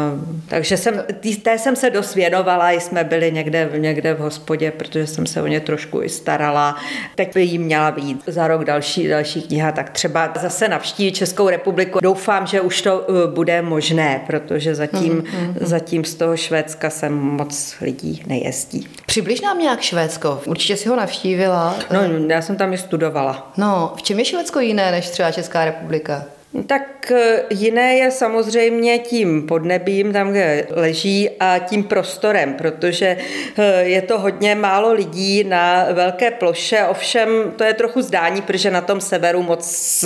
Takže 0.48 0.76
jsem, 0.76 1.04
tý, 1.20 1.36
té 1.36 1.58
jsem 1.58 1.76
se 1.76 1.90
dost 1.90 2.14
věnovala, 2.14 2.70
jsme 2.70 3.04
byli 3.04 3.32
někde, 3.32 3.70
někde 3.76 4.14
v 4.14 4.18
hospodě, 4.18 4.70
protože 4.70 5.06
jsem 5.06 5.26
se 5.26 5.42
o 5.42 5.46
ně 5.46 5.60
trošku 5.60 6.02
i 6.02 6.08
starala. 6.08 6.76
Teď 7.14 7.34
by 7.34 7.42
jí 7.42 7.58
měla 7.58 7.90
být 7.90 8.22
za 8.26 8.48
rok 8.48 8.64
další, 8.64 9.08
další 9.08 9.42
kniha, 9.42 9.72
tak 9.72 9.90
třeba 9.90 10.32
zase 10.40 10.68
navštíví 10.68 11.12
Českou 11.12 11.48
republiku. 11.48 11.98
Doufám, 12.02 12.46
že 12.46 12.60
už 12.60 12.82
to 12.82 12.98
uh, 12.98 13.34
bude 13.34 13.62
možné, 13.62 14.20
protože 14.26 14.74
zatím, 14.74 15.22
mm-hmm. 15.22 15.54
zatím 15.60 15.91
zatím 15.92 16.04
z 16.04 16.14
toho 16.14 16.36
Švédska 16.36 16.90
sem 16.90 17.14
moc 17.14 17.74
lidí 17.80 18.22
nejezdí. 18.26 18.88
Přibliž 19.06 19.40
nám 19.40 19.58
nějak 19.58 19.80
Švédsko. 19.80 20.40
Určitě 20.46 20.76
si 20.76 20.88
ho 20.88 20.96
navštívila. 20.96 21.76
No, 21.92 22.00
já 22.28 22.42
jsem 22.42 22.56
tam 22.56 22.72
i 22.72 22.78
studovala. 22.78 23.52
No, 23.56 23.92
v 23.96 24.02
čem 24.02 24.18
je 24.18 24.24
Švédsko 24.24 24.60
jiné 24.60 24.90
než 24.90 25.10
třeba 25.10 25.32
Česká 25.32 25.64
republika? 25.64 26.24
Tak 26.66 27.10
eh, 27.10 27.42
jiné 27.50 27.94
je 27.94 28.10
samozřejmě 28.10 28.98
tím 28.98 29.46
podnebím, 29.46 30.12
tam, 30.12 30.30
kde 30.30 30.66
leží, 30.70 31.30
a 31.40 31.58
tím 31.58 31.84
prostorem, 31.84 32.54
protože 32.54 33.16
eh, 33.58 33.82
je 33.82 34.02
to 34.02 34.18
hodně 34.18 34.54
málo 34.54 34.92
lidí 34.92 35.44
na 35.44 35.86
velké 35.92 36.30
ploše, 36.30 36.84
ovšem 36.84 37.28
to 37.56 37.64
je 37.64 37.74
trochu 37.74 38.02
zdání, 38.02 38.42
protože 38.42 38.70
na 38.70 38.80
tom 38.80 39.00
severu 39.00 39.42
moc 39.42 40.04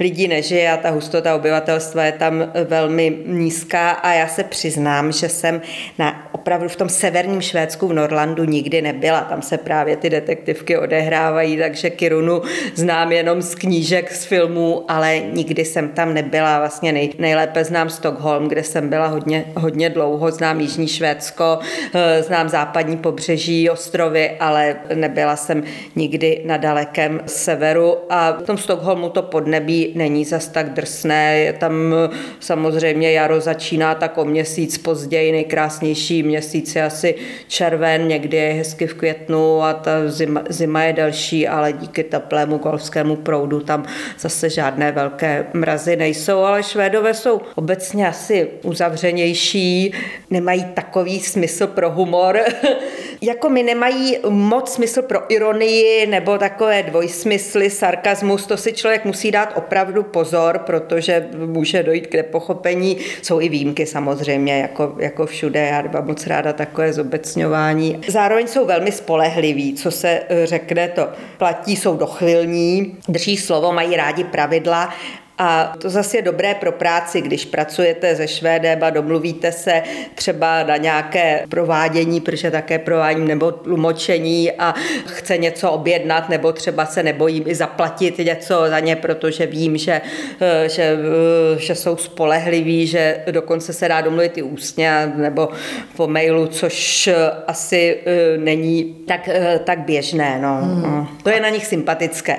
lidí 0.00 0.28
nežije 0.28 0.70
a 0.70 0.76
ta 0.76 0.90
hustota 0.90 1.34
obyvatelstva 1.34 2.04
je 2.04 2.12
tam 2.12 2.52
velmi 2.68 3.18
nízká 3.26 3.90
a 3.90 4.12
já 4.12 4.28
se 4.28 4.44
přiznám, 4.44 5.12
že 5.12 5.28
jsem 5.28 5.62
na 5.98 6.28
opravdu 6.32 6.68
v 6.68 6.76
tom 6.76 6.88
severním 6.88 7.40
Švédsku 7.40 7.88
v 7.88 7.92
Norlandu 7.92 8.44
nikdy 8.44 8.82
nebyla. 8.82 9.20
Tam 9.20 9.42
se 9.42 9.58
právě 9.58 9.96
ty 9.96 10.10
detektivky 10.10 10.78
odehrávají, 10.78 11.56
takže 11.56 11.90
Kirunu 11.90 12.42
znám 12.74 13.12
jenom 13.12 13.42
z 13.42 13.54
knížek, 13.54 14.12
z 14.12 14.24
filmů, 14.24 14.84
ale 14.88 15.18
nikdy 15.18 15.64
jsem 15.64 15.83
tam 15.88 16.14
nebyla. 16.14 16.58
Vlastně 16.58 16.92
nej, 16.92 17.12
nejlépe 17.18 17.64
znám 17.64 17.90
Stockholm, 17.90 18.48
kde 18.48 18.62
jsem 18.62 18.88
byla 18.88 19.06
hodně, 19.06 19.44
hodně 19.56 19.90
dlouho. 19.90 20.30
Znám 20.30 20.60
Jižní 20.60 20.88
Švédsko, 20.88 21.58
eh, 21.94 22.22
znám 22.22 22.48
západní 22.48 22.96
pobřeží, 22.96 23.70
ostrovy, 23.70 24.30
ale 24.40 24.76
nebyla 24.94 25.36
jsem 25.36 25.62
nikdy 25.96 26.42
na 26.46 26.56
dalekém 26.56 27.20
severu. 27.26 27.96
A 28.10 28.30
v 28.32 28.42
tom 28.42 28.58
Stockholmu 28.58 29.08
to 29.08 29.22
podnebí 29.22 29.92
není 29.94 30.24
zas 30.24 30.48
tak 30.48 30.72
drsné. 30.72 31.38
Je 31.38 31.52
tam 31.52 31.94
eh, 31.94 32.16
samozřejmě 32.40 33.12
jaro 33.12 33.40
začíná 33.40 33.94
tak 33.94 34.18
o 34.18 34.24
měsíc 34.24 34.78
později, 34.78 35.32
nejkrásnější 35.32 36.22
měsíc 36.22 36.76
je 36.76 36.84
asi 36.84 37.14
červen, 37.48 38.08
někdy 38.08 38.36
je 38.36 38.52
hezky 38.52 38.86
v 38.86 38.94
květnu 38.94 39.62
a 39.62 39.72
ta 39.72 39.90
zima, 40.06 40.42
zima 40.48 40.82
je 40.82 40.92
delší, 40.92 41.48
ale 41.48 41.72
díky 41.72 42.04
teplému 42.04 42.58
golfskému 42.58 43.16
proudu 43.16 43.60
tam 43.60 43.84
zase 44.18 44.50
žádné 44.50 44.92
velké 44.92 45.46
mrazy 45.52 45.73
nejsou, 45.96 46.38
ale 46.38 46.62
Švédové 46.62 47.14
jsou 47.14 47.40
obecně 47.54 48.08
asi 48.08 48.48
uzavřenější, 48.62 49.92
nemají 50.30 50.64
takový 50.64 51.20
smysl 51.20 51.66
pro 51.66 51.90
humor, 51.90 52.40
jako 53.20 53.48
mi 53.48 53.62
nemají 53.62 54.18
moc 54.28 54.72
smysl 54.72 55.02
pro 55.02 55.32
ironii 55.32 56.06
nebo 56.06 56.38
takové 56.38 56.82
dvojsmysly, 56.82 57.70
sarkazmus, 57.70 58.46
to 58.46 58.56
si 58.56 58.72
člověk 58.72 59.04
musí 59.04 59.30
dát 59.30 59.52
opravdu 59.56 60.02
pozor, 60.02 60.58
protože 60.58 61.28
může 61.46 61.82
dojít 61.82 62.06
k 62.06 62.14
nepochopení. 62.14 62.96
Jsou 63.22 63.40
i 63.40 63.48
výjimky 63.48 63.86
samozřejmě, 63.86 64.58
jako, 64.58 64.94
jako 64.98 65.26
všude, 65.26 65.60
já 65.60 66.00
moc 66.00 66.26
ráda 66.26 66.52
takové 66.52 66.92
zobecňování. 66.92 68.00
Zároveň 68.08 68.46
jsou 68.46 68.66
velmi 68.66 68.92
spolehliví, 68.92 69.74
co 69.74 69.90
se 69.90 70.20
eh, 70.28 70.46
řekne, 70.46 70.88
to 70.88 71.08
platí, 71.38 71.76
jsou 71.76 71.96
dochvilní, 71.96 72.96
drží 73.08 73.36
slovo, 73.36 73.72
mají 73.72 73.96
rádi 73.96 74.24
pravidla 74.24 74.94
a 75.38 75.74
to 75.78 75.90
zase 75.90 76.16
je 76.16 76.22
dobré 76.22 76.54
pro 76.54 76.72
práci, 76.72 77.20
když 77.20 77.44
pracujete 77.44 78.16
se 78.16 78.28
Švédem 78.28 78.82
a 78.82 78.90
domluvíte 78.90 79.52
se 79.52 79.82
třeba 80.14 80.62
na 80.62 80.76
nějaké 80.76 81.46
provádění, 81.48 82.20
protože 82.20 82.50
také 82.50 82.78
provádím 82.78 83.26
nebo 83.28 83.52
tlumočení 83.52 84.52
a 84.52 84.74
chce 85.06 85.38
něco 85.38 85.70
objednat, 85.70 86.28
nebo 86.28 86.52
třeba 86.52 86.86
se 86.86 87.02
nebojím 87.02 87.44
i 87.46 87.54
zaplatit 87.54 88.18
něco 88.18 88.64
za 88.68 88.80
ně, 88.80 88.96
protože 88.96 89.46
vím, 89.46 89.76
že, 89.76 90.00
eh, 90.40 90.68
že, 90.68 90.82
eh, 90.82 91.58
že 91.58 91.74
jsou 91.74 91.96
spolehliví, 91.96 92.86
že 92.86 93.24
dokonce 93.30 93.72
se 93.72 93.88
dá 93.88 94.00
domluvit 94.00 94.38
i 94.38 94.42
ústně 94.42 95.12
nebo 95.16 95.48
po 95.96 96.06
mailu, 96.06 96.46
což 96.46 97.10
asi 97.46 97.96
eh, 98.06 98.38
není 98.38 98.96
tak, 99.06 99.28
tak 99.64 99.78
běžné. 99.78 100.38
No. 100.42 100.58
Hmm. 100.62 101.06
To 101.22 101.30
je 101.30 101.40
na 101.40 101.48
nich 101.48 101.66
sympatické. 101.66 102.36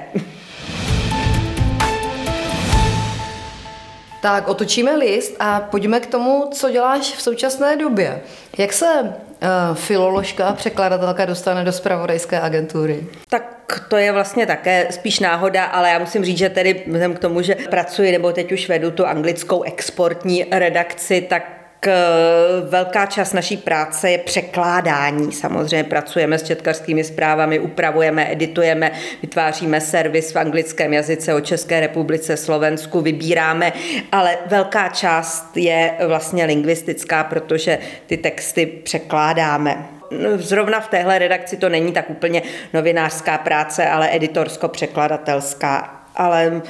Tak 4.25 4.47
otočíme 4.47 4.95
list 4.95 5.35
a 5.39 5.59
pojďme 5.59 5.99
k 5.99 6.05
tomu, 6.05 6.49
co 6.51 6.71
děláš 6.71 7.01
v 7.01 7.21
současné 7.21 7.77
době. 7.77 8.21
Jak 8.57 8.73
se 8.73 8.85
uh, 9.01 9.09
filoložka, 9.75 10.53
překladatelka 10.53 11.25
dostane 11.25 11.63
do 11.63 11.71
spravodajské 11.71 12.41
agentury? 12.41 13.07
Tak 13.29 13.85
to 13.89 13.97
je 13.97 14.11
vlastně 14.11 14.45
také 14.45 14.87
spíš 14.91 15.19
náhoda, 15.19 15.65
ale 15.65 15.89
já 15.89 15.99
musím 15.99 16.25
říct, 16.25 16.37
že 16.37 16.49
tedy 16.49 16.83
vzhledem 16.85 17.13
k 17.13 17.19
tomu, 17.19 17.41
že 17.41 17.55
pracuji 17.55 18.11
nebo 18.11 18.31
teď 18.31 18.51
už 18.51 18.69
vedu 18.69 18.91
tu 18.91 19.05
anglickou 19.05 19.63
exportní 19.63 20.45
redakci, 20.51 21.21
tak 21.21 21.54
velká 22.69 23.05
část 23.05 23.33
naší 23.33 23.57
práce 23.57 24.11
je 24.11 24.17
překládání. 24.17 25.31
Samozřejmě 25.31 25.83
pracujeme 25.83 26.39
s 26.39 26.43
četkařskými 26.43 27.03
zprávami, 27.03 27.59
upravujeme, 27.59 28.31
editujeme, 28.31 28.91
vytváříme 29.21 29.81
servis 29.81 30.31
v 30.31 30.39
anglickém 30.39 30.93
jazyce 30.93 31.33
o 31.33 31.41
České 31.41 31.79
republice, 31.79 32.37
Slovensku, 32.37 33.01
vybíráme, 33.01 33.73
ale 34.11 34.37
velká 34.45 34.89
část 34.89 35.57
je 35.57 35.93
vlastně 36.07 36.45
lingvistická, 36.45 37.23
protože 37.23 37.77
ty 38.07 38.17
texty 38.17 38.65
překládáme. 38.65 39.85
Zrovna 40.35 40.79
v 40.79 40.87
téhle 40.87 41.19
redakci 41.19 41.57
to 41.57 41.69
není 41.69 41.91
tak 41.91 42.09
úplně 42.09 42.41
novinářská 42.73 43.37
práce, 43.37 43.89
ale 43.89 44.09
editorsko-překladatelská. 44.11 45.89
Ale 46.15 46.61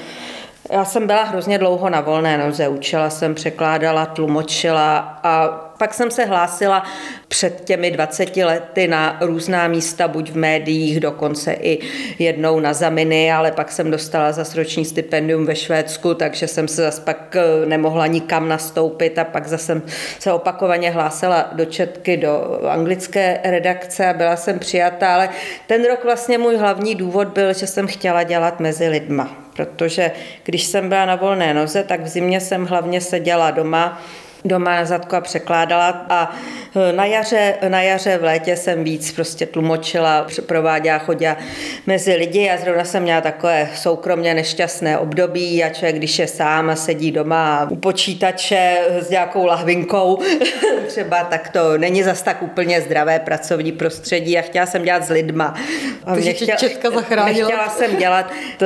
Já 0.70 0.86
jsem 0.86 1.08
byla 1.08 1.24
hrozně 1.24 1.58
dlouho 1.58 1.90
na 1.90 2.02
volné 2.02 2.38
noze, 2.38 2.68
učila 2.68 3.10
jsem, 3.10 3.36
překládala, 3.36 4.06
tlumočila 4.06 5.20
a 5.24 5.48
pak 5.78 5.94
jsem 5.94 6.12
se 6.12 6.26
hlásila 6.26 6.84
před 7.28 7.66
těmi 7.66 7.92
20 7.92 8.38
lety 8.38 8.88
na 8.88 9.18
různá 9.22 9.68
místa, 9.68 10.08
buď 10.08 10.32
v 10.32 10.38
médiích, 10.38 11.00
dokonce 11.00 11.54
i 11.54 11.80
jednou 12.20 12.60
na 12.60 12.74
zaminy, 12.74 13.32
ale 13.32 13.52
pak 13.52 13.72
jsem 13.72 13.92
dostala 13.92 14.32
zase 14.32 14.58
roční 14.58 14.86
stipendium 14.86 15.46
ve 15.46 15.56
Švédsku, 15.56 16.14
takže 16.14 16.48
jsem 16.48 16.68
se 16.68 16.82
zase 16.82 17.02
pak 17.02 17.36
eh, 17.36 17.66
nemohla 17.66 18.08
nikam 18.08 18.50
nastoupit 18.50 19.20
a 19.20 19.24
pak 19.24 19.48
zase 19.48 19.82
se 20.20 20.34
opakovaně 20.34 20.92
hlásila 20.92 21.50
do 21.52 21.66
Četky, 21.66 22.18
do 22.18 22.60
anglické 22.70 23.40
redakce 23.44 24.08
a 24.08 24.14
byla 24.14 24.36
jsem 24.36 24.60
přijatá, 24.60 25.14
ale 25.14 25.30
ten 25.68 25.86
rok 25.86 26.04
vlastně 26.04 26.38
můj 26.38 26.58
hlavní 26.58 26.96
důvod 26.96 27.28
byl, 27.28 27.54
že 27.54 27.68
jsem 27.68 27.88
chtěla 27.88 28.24
dělat 28.24 28.60
mezi 28.60 28.88
lidma, 28.88 29.38
protože 29.56 30.12
když 30.44 30.64
jsem 30.64 30.90
byla 30.90 31.06
na 31.06 31.16
volné 31.16 31.54
noze, 31.54 31.84
tak 31.84 32.02
v 32.02 32.08
zimě 32.08 32.42
jsem 32.42 32.66
hlavně 32.66 33.02
seděla 33.02 33.52
doma, 33.52 34.02
doma 34.46 34.76
na 34.76 34.86
zadku 34.86 35.16
a 35.16 35.22
překládala 35.22 36.06
a 36.10 36.36
e, 36.76 36.94
na 36.94 37.06
jaře, 37.06 37.56
na 37.68 37.82
jaře 37.82 38.18
v 38.18 38.24
létě 38.24 38.56
jsem 38.56 38.84
víc 38.84 39.12
prostě 39.12 39.46
tlumočila, 39.46 40.28
prováděla, 40.46 40.98
chodila 40.98 41.38
mezi 41.88 42.16
lidi 42.16 42.50
a 42.50 42.58
zrovna 42.58 42.84
jsem 42.84 43.04
měla 43.04 43.22
takové 43.22 43.70
soukromně 43.76 44.34
nešťastné 44.34 44.98
období 44.98 45.64
a 45.64 45.70
člověk, 45.70 45.96
když 45.96 46.20
je 46.20 46.28
sám 46.28 46.70
a 46.70 46.76
sedí 46.76 47.12
doma 47.12 47.68
u 47.72 47.76
počítače 47.76 48.78
s 49.00 49.10
nějakou 49.10 49.46
lahvinkou 49.46 50.20
třeba, 50.88 51.24
tak 51.24 51.50
to 51.50 51.78
není 51.78 52.04
zas 52.04 52.22
tak 52.22 52.44
úplně 52.44 52.82
zdravé 52.82 53.20
pracovní 53.20 53.72
prostředí 53.72 54.38
a 54.38 54.42
chtěla 54.42 54.66
jsem 54.66 54.84
dělat 54.84 55.04
s 55.04 55.10
lidma. 55.10 55.56
A 56.06 56.16
mě 56.16 56.34
chtěla, 56.34 56.58
Četka 56.58 56.92
zachránila. 56.92 57.48
Chtěla 57.48 57.70
jsem 57.70 57.98
dělat 57.98 58.32
t, 58.58 58.66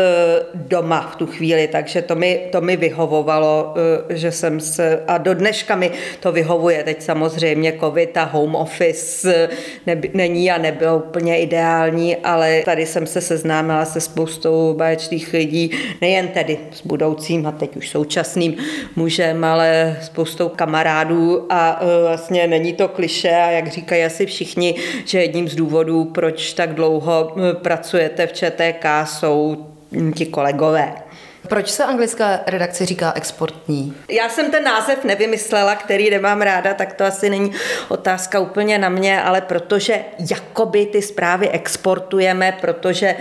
doma 0.53 1.09
v 1.13 1.15
tu 1.15 1.25
chvíli, 1.25 1.67
takže 1.67 2.01
to 2.01 2.15
mi, 2.15 2.47
to 2.51 2.61
mi 2.61 2.77
vyhovovalo, 2.77 3.73
e, 4.09 4.15
že 4.15 4.31
jsem 4.31 4.59
se, 4.59 5.03
a 5.07 5.17
do 5.17 5.33
dneška 5.33 5.68
dneška 5.75 5.75
mi 5.75 5.91
to 6.19 6.31
vyhovuje. 6.31 6.83
Teď 6.83 7.01
samozřejmě 7.01 7.73
covid 7.79 8.17
a 8.17 8.23
home 8.23 8.55
office 8.55 9.49
neby, 9.87 10.11
není 10.13 10.51
a 10.51 10.57
nebylo 10.57 10.97
úplně 10.97 11.39
ideální, 11.39 12.15
ale 12.15 12.61
tady 12.65 12.85
jsem 12.85 13.07
se 13.07 13.21
seznámila 13.21 13.85
se 13.85 14.01
spoustou 14.01 14.73
báječných 14.77 15.33
lidí, 15.33 15.71
nejen 16.01 16.27
tedy 16.27 16.57
s 16.71 16.81
budoucím 16.81 17.47
a 17.47 17.51
teď 17.51 17.75
už 17.77 17.89
současným 17.89 18.55
mužem, 18.95 19.43
ale 19.43 19.97
spoustou 20.01 20.49
kamarádů 20.49 21.45
a 21.49 21.79
e, 21.81 22.07
vlastně 22.07 22.47
není 22.47 22.73
to 22.73 22.87
kliše 22.87 23.29
a 23.29 23.51
jak 23.51 23.67
říkají 23.67 24.03
asi 24.03 24.25
všichni, 24.25 24.75
že 25.05 25.21
jedním 25.21 25.47
z 25.47 25.55
důvodů, 25.55 26.05
proč 26.05 26.53
tak 26.53 26.73
dlouho 26.73 27.35
e, 27.37 27.53
pracujete 27.53 28.27
v 28.27 28.33
ČTK, 28.33 28.85
jsou 29.05 29.65
ti 30.15 30.25
kolegové. 30.25 31.08
Proč 31.49 31.69
se 31.69 31.83
anglická 31.83 32.39
redakce 32.47 32.85
říká 32.85 33.13
exportní? 33.15 33.93
Já 34.09 34.29
jsem 34.29 34.51
ten 34.51 34.63
název 34.63 35.03
nevymyslela, 35.03 35.75
který 35.75 36.09
nemám 36.09 36.41
ráda, 36.41 36.73
tak 36.73 36.93
to 36.93 37.05
asi 37.05 37.29
není 37.29 37.51
otázka 37.87 38.39
úplně 38.39 38.77
na 38.77 38.89
mě, 38.89 39.21
ale 39.21 39.41
protože 39.41 39.99
jakoby 40.29 40.85
ty 40.85 41.01
zprávy 41.01 41.49
exportujeme, 41.49 42.57
protože 42.61 43.15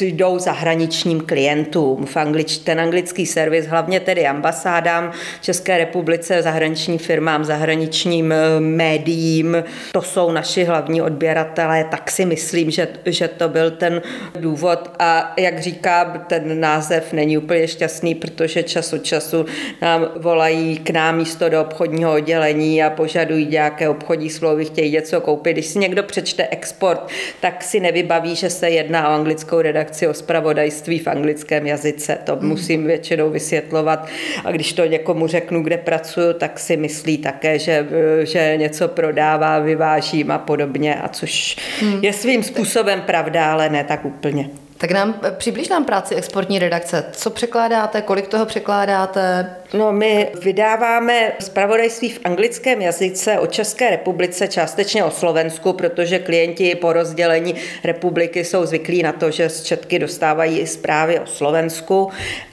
jdou 0.00 0.38
zahraničním 0.38 1.20
klientům. 1.20 2.06
V 2.06 2.16
anglič, 2.16 2.58
ten 2.58 2.80
anglický 2.80 3.26
servis, 3.26 3.66
hlavně 3.66 4.00
tedy 4.00 4.26
ambasádám 4.26 5.12
České 5.40 5.78
republice, 5.78 6.42
zahraničním 6.42 6.98
firmám, 6.98 7.44
zahraničním 7.44 8.32
eh, 8.32 8.60
médiím, 8.60 9.64
to 9.92 10.02
jsou 10.02 10.30
naši 10.30 10.64
hlavní 10.64 11.02
odběratelé, 11.02 11.84
tak 11.84 12.10
si 12.10 12.24
myslím, 12.24 12.70
že, 12.70 12.88
že 13.06 13.28
to 13.28 13.48
byl 13.48 13.70
ten 13.70 14.02
důvod. 14.38 14.90
A 14.98 15.34
jak 15.38 15.60
říká, 15.60 16.24
ten 16.26 16.60
název 16.60 17.12
není 17.12 17.38
úplně 17.38 17.57
úplně 17.58 17.68
šťastný, 17.68 18.14
protože 18.14 18.62
čas 18.62 18.92
od 18.92 19.04
času 19.04 19.46
nám 19.82 20.08
volají 20.16 20.78
k 20.78 20.90
nám 20.90 21.16
místo 21.16 21.48
do 21.48 21.60
obchodního 21.60 22.12
oddělení 22.12 22.82
a 22.82 22.90
požadují 22.90 23.46
nějaké 23.46 23.88
obchodní 23.88 24.30
slovy, 24.30 24.64
chtějí 24.64 24.92
něco 24.92 25.20
koupit. 25.20 25.52
Když 25.52 25.66
si 25.66 25.78
někdo 25.78 26.02
přečte 26.02 26.48
export, 26.50 27.08
tak 27.40 27.62
si 27.62 27.80
nevybaví, 27.80 28.36
že 28.36 28.50
se 28.50 28.70
jedná 28.70 29.08
o 29.08 29.12
anglickou 29.12 29.60
redakci 29.60 30.08
o 30.08 30.14
spravodajství 30.14 30.98
v 30.98 31.06
anglickém 31.06 31.66
jazyce. 31.66 32.18
To 32.24 32.36
hmm. 32.36 32.48
musím 32.48 32.86
většinou 32.86 33.30
vysvětlovat. 33.30 34.08
A 34.44 34.52
když 34.52 34.72
to 34.72 34.86
někomu 34.86 35.26
řeknu, 35.26 35.62
kde 35.62 35.76
pracuju, 35.78 36.32
tak 36.32 36.58
si 36.58 36.76
myslí 36.76 37.18
také, 37.18 37.58
že, 37.58 37.86
že 38.22 38.54
něco 38.56 38.88
prodává, 38.88 39.58
vyvážím 39.58 40.30
a 40.30 40.38
podobně, 40.38 40.94
a 40.94 41.08
což 41.08 41.56
hmm. 41.80 42.04
je 42.04 42.12
svým 42.12 42.42
způsobem 42.42 43.00
pravda, 43.00 43.52
ale 43.52 43.68
ne 43.68 43.84
tak 43.84 44.04
úplně. 44.04 44.67
Tak 44.78 44.90
nám 44.90 45.20
přibliž 45.36 45.68
nám 45.68 45.84
práci 45.84 46.14
exportní 46.14 46.58
redakce. 46.58 47.04
Co 47.12 47.30
překládáte, 47.30 48.02
kolik 48.02 48.28
toho 48.28 48.46
překládáte? 48.46 49.50
No, 49.74 49.92
my 49.92 50.28
vydáváme 50.42 51.32
zpravodajství 51.40 52.10
v 52.10 52.20
anglickém 52.24 52.82
jazyce 52.82 53.38
o 53.38 53.46
České 53.46 53.90
republice, 53.90 54.48
částečně 54.48 55.04
o 55.04 55.10
Slovensku, 55.10 55.72
protože 55.72 56.18
klienti 56.18 56.74
po 56.74 56.92
rozdělení 56.92 57.54
republiky 57.84 58.44
jsou 58.44 58.66
zvyklí 58.66 59.02
na 59.02 59.12
to, 59.12 59.30
že 59.30 59.48
z 59.48 59.62
Četky 59.62 59.98
dostávají 59.98 60.58
i 60.58 60.66
zprávy 60.66 61.20
o 61.20 61.26
Slovensku. 61.26 62.10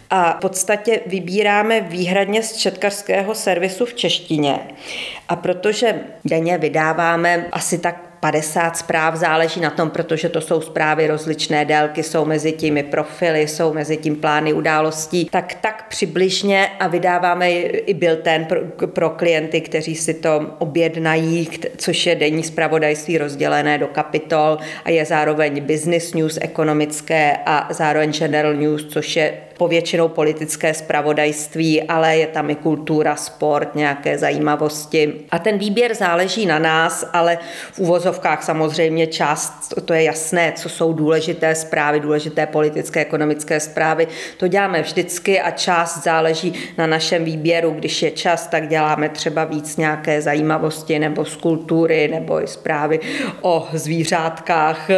A 0.09 0.37
v 0.37 0.39
podstatě 0.39 0.99
vybíráme 1.05 1.81
výhradně 1.81 2.43
z 2.43 2.57
četkařského 2.57 3.35
servisu 3.35 3.85
v 3.85 3.93
češtině. 3.93 4.59
A 5.29 5.35
protože 5.35 5.99
denně 6.25 6.57
vydáváme 6.57 7.45
asi 7.51 7.77
tak 7.77 8.04
50 8.25 8.77
zpráv, 8.77 9.15
záleží 9.15 9.61
na 9.61 9.69
tom, 9.69 9.89
protože 9.89 10.29
to 10.29 10.41
jsou 10.41 10.61
zprávy 10.61 11.07
rozličné 11.07 11.65
délky, 11.65 12.03
jsou 12.03 12.25
mezi 12.25 12.51
těmi 12.51 12.83
profily, 12.83 13.47
jsou 13.47 13.73
mezi 13.73 13.97
tím 13.97 14.15
plány 14.15 14.53
událostí, 14.53 15.25
tak 15.25 15.53
tak 15.53 15.85
přibližně 15.89 16.67
a 16.79 16.87
vydáváme 16.87 17.51
i 17.51 17.93
bilten 17.93 18.45
pro, 18.45 18.87
pro 18.87 19.09
klienty, 19.09 19.61
kteří 19.61 19.95
si 19.95 20.13
to 20.13 20.55
objednají, 20.57 21.49
což 21.77 22.05
je 22.05 22.15
denní 22.15 22.43
zpravodajství 22.43 23.17
rozdělené 23.17 23.77
do 23.77 23.87
kapitol 23.87 24.57
a 24.85 24.89
je 24.89 25.05
zároveň 25.05 25.61
business 25.61 26.13
news 26.13 26.37
ekonomické 26.41 27.37
a 27.45 27.67
zároveň 27.73 28.11
general 28.11 28.53
news, 28.53 28.85
což 28.85 29.15
je 29.15 29.33
povětšinou 29.57 30.07
politické 30.07 30.73
spravodajství, 30.73 31.83
ale 31.83 32.17
je 32.17 32.27
tam 32.27 32.49
i 32.49 32.55
kultura, 32.55 33.15
sport, 33.15 33.75
nějaké 33.75 34.17
zajímavosti. 34.17 35.13
A 35.31 35.39
ten 35.39 35.57
výběr 35.57 35.93
záleží 35.93 36.45
na 36.45 36.59
nás, 36.59 37.09
ale 37.13 37.37
v 37.71 37.79
úvozovkách 37.79 38.14
samozřejmě 38.43 39.07
část, 39.07 39.73
to 39.85 39.93
je 39.93 40.03
jasné, 40.03 40.53
co 40.55 40.69
jsou 40.69 40.93
důležité 40.93 41.55
zprávy, 41.55 41.99
důležité 41.99 42.45
politické, 42.45 42.99
ekonomické 42.99 43.59
zprávy. 43.59 44.07
To 44.37 44.47
děláme 44.47 44.81
vždycky 44.81 45.41
a 45.41 45.51
část 45.51 46.03
záleží 46.03 46.53
na 46.77 46.87
našem 46.87 47.23
výběru. 47.23 47.71
Když 47.71 48.01
je 48.01 48.11
čas, 48.11 48.47
tak 48.47 48.67
děláme 48.67 49.09
třeba 49.09 49.43
víc 49.43 49.77
nějaké 49.77 50.21
zajímavosti 50.21 50.99
nebo 50.99 51.25
z 51.25 51.35
kultury 51.35 52.07
nebo 52.07 52.43
i 52.43 52.47
zprávy 52.47 52.99
o 53.41 53.67
zvířátkách, 53.73 54.89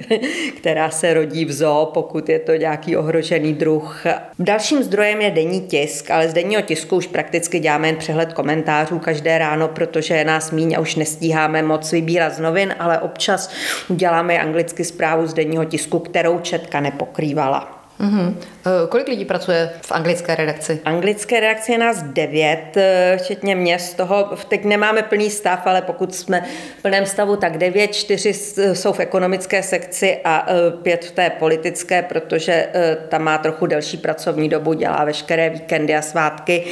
která 0.60 0.90
se 0.90 1.14
rodí 1.14 1.44
v 1.44 1.52
zoo, 1.52 1.90
pokud 1.94 2.28
je 2.28 2.38
to 2.38 2.52
nějaký 2.52 2.96
ohrožený 2.96 3.54
druh 3.54 4.06
Dalším 4.38 4.82
zdrojem 4.82 5.20
je 5.20 5.30
denní 5.30 5.60
tisk, 5.60 6.10
ale 6.10 6.28
z 6.28 6.32
denního 6.32 6.62
tisku 6.62 6.96
už 6.96 7.06
prakticky 7.06 7.58
děláme 7.58 7.88
jen 7.88 7.96
přehled 7.96 8.32
komentářů 8.32 8.98
každé 8.98 9.38
ráno, 9.38 9.68
protože 9.68 10.14
je 10.14 10.24
nás 10.24 10.50
míň 10.50 10.74
a 10.76 10.80
už 10.80 10.94
nestíháme 10.94 11.62
moc 11.62 11.92
vybírat 11.92 12.34
z 12.34 12.38
novin, 12.38 12.55
ale 12.78 12.98
občas 12.98 13.50
uděláme 13.88 14.40
anglicky 14.40 14.84
zprávu 14.84 15.26
z 15.26 15.34
denního 15.34 15.64
tisku, 15.64 15.98
kterou 15.98 16.38
Četka 16.38 16.80
nepokrývala. 16.80 17.76
Mm-hmm. 18.00 18.34
Kolik 18.88 19.08
lidí 19.08 19.24
pracuje 19.24 19.70
v 19.82 19.92
anglické 19.92 20.34
redakci? 20.34 20.80
Anglické 20.84 21.40
redakci 21.40 21.72
je 21.72 21.78
nás 21.78 22.02
devět, 22.02 22.76
eh, 22.76 23.18
včetně 23.22 23.54
mě 23.54 23.78
z 23.78 23.94
toho, 23.94 24.30
teď 24.48 24.64
nemáme 24.64 25.02
plný 25.02 25.30
stav, 25.30 25.66
ale 25.66 25.82
pokud 25.82 26.14
jsme 26.14 26.44
v 26.78 26.82
plném 26.82 27.06
stavu, 27.06 27.36
tak 27.36 27.58
devět, 27.58 27.94
čtyři 27.94 28.32
jsou 28.72 28.92
v 28.92 29.00
ekonomické 29.00 29.62
sekci 29.62 30.18
a 30.24 30.46
eh, 30.48 30.70
pět 30.82 31.04
v 31.04 31.10
té 31.10 31.30
politické, 31.30 32.02
protože 32.02 32.68
tam 33.08 33.22
má 33.22 33.38
trochu 33.38 33.66
delší 33.66 33.96
pracovní 33.96 34.48
dobu, 34.48 34.72
dělá 34.72 35.04
veškeré 35.04 35.50
víkendy 35.50 35.94
a 35.94 36.02
svátky 36.02 36.64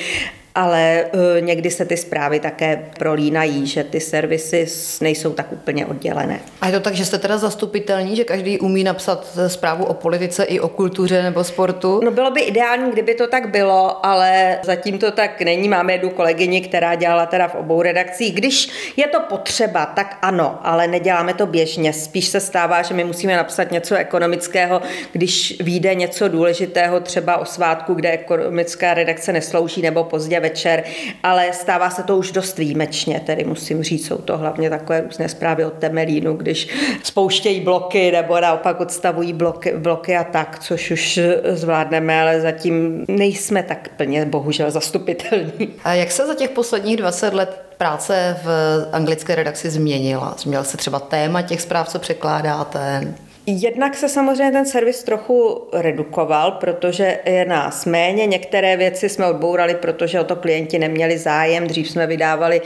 ale 0.54 1.04
eh, 1.04 1.40
někdy 1.40 1.70
se 1.70 1.84
ty 1.84 1.96
zprávy 1.96 2.40
také 2.40 2.84
prolínají, 2.98 3.66
že 3.66 3.84
ty 3.84 4.00
servisy 4.00 4.66
nejsou 5.00 5.32
tak 5.32 5.52
úplně 5.52 5.86
oddělené. 5.86 6.40
A 6.60 6.66
je 6.66 6.72
to 6.72 6.80
tak, 6.80 6.94
že 6.94 7.04
jste 7.04 7.18
teda 7.18 7.38
zastupitelní, 7.38 8.16
že 8.16 8.24
každý 8.24 8.58
umí 8.58 8.84
napsat 8.84 9.28
eh, 9.36 9.48
zprávu 9.48 9.84
o 9.84 9.94
politice 9.94 10.44
i 10.44 10.60
o 10.60 10.68
kultuře 10.68 11.22
nebo 11.22 11.44
sportu? 11.44 12.00
No 12.04 12.10
bylo 12.10 12.30
by 12.30 12.40
ideální, 12.40 12.92
kdyby 12.92 13.14
to 13.14 13.26
tak 13.26 13.50
bylo, 13.50 14.06
ale 14.06 14.58
zatím 14.62 14.98
to 14.98 15.10
tak 15.10 15.42
není. 15.42 15.68
Máme 15.68 15.92
jednu 15.92 16.10
kolegyni, 16.10 16.60
která 16.60 16.94
dělala 16.94 17.26
teda 17.26 17.48
v 17.48 17.54
obou 17.54 17.82
redakcích. 17.82 18.34
Když 18.34 18.68
je 18.96 19.06
to 19.06 19.20
potřeba, 19.20 19.86
tak 19.86 20.18
ano, 20.22 20.58
ale 20.62 20.88
neděláme 20.88 21.34
to 21.34 21.46
běžně. 21.46 21.92
Spíš 21.92 22.26
se 22.26 22.40
stává, 22.40 22.82
že 22.82 22.94
my 22.94 23.04
musíme 23.04 23.36
napsat 23.36 23.70
něco 23.70 23.94
ekonomického, 23.94 24.82
když 25.12 25.56
vyjde 25.60 25.94
něco 25.94 26.28
důležitého, 26.28 27.00
třeba 27.00 27.36
o 27.36 27.44
svátku, 27.44 27.94
kde 27.94 28.10
ekonomická 28.10 28.94
redakce 28.94 29.32
neslouží, 29.32 29.82
nebo 29.82 30.04
pozdě 30.04 30.43
večer, 30.44 30.84
ale 31.22 31.52
stává 31.52 31.90
se 31.90 32.02
to 32.02 32.16
už 32.16 32.32
dost 32.32 32.58
výjimečně, 32.58 33.20
tedy 33.20 33.44
musím 33.44 33.82
říct, 33.82 34.06
jsou 34.06 34.16
to 34.16 34.38
hlavně 34.38 34.70
takové 34.70 35.00
různé 35.00 35.28
zprávy 35.28 35.64
od 35.64 35.72
Temelínu, 35.72 36.36
když 36.36 36.68
spouštějí 37.02 37.60
bloky 37.60 38.12
nebo 38.12 38.40
naopak 38.40 38.80
odstavují 38.80 39.32
bloky, 39.32 39.72
bloky 39.76 40.16
a 40.16 40.24
tak, 40.24 40.58
což 40.58 40.90
už 40.90 41.20
zvládneme, 41.50 42.20
ale 42.20 42.40
zatím 42.40 43.04
nejsme 43.08 43.62
tak 43.62 43.88
plně 43.96 44.24
bohužel 44.24 44.70
zastupitelní. 44.70 45.68
A 45.84 45.94
jak 45.94 46.10
se 46.10 46.26
za 46.26 46.34
těch 46.34 46.50
posledních 46.50 46.96
20 46.96 47.34
let 47.34 47.62
práce 47.78 48.36
v 48.44 48.48
anglické 48.92 49.34
redakci 49.34 49.70
změnila? 49.70 50.34
Změnil 50.38 50.64
se 50.64 50.76
třeba 50.76 51.00
téma 51.00 51.42
těch 51.42 51.60
zpráv, 51.60 51.88
co 51.88 51.98
překládáte? 51.98 53.14
Jednak 53.46 53.96
se 53.96 54.08
samozřejmě 54.08 54.52
ten 54.52 54.66
servis 54.66 55.02
trochu 55.02 55.68
redukoval, 55.72 56.50
protože 56.50 57.18
je 57.24 57.44
nás 57.44 57.84
méně. 57.84 58.26
Některé 58.26 58.76
věci 58.76 59.08
jsme 59.08 59.26
odbourali, 59.26 59.74
protože 59.74 60.20
o 60.20 60.24
to 60.24 60.36
klienti 60.36 60.78
neměli 60.78 61.18
zájem. 61.18 61.66
Dřív 61.66 61.90
jsme 61.90 62.06
vydávali 62.06 62.60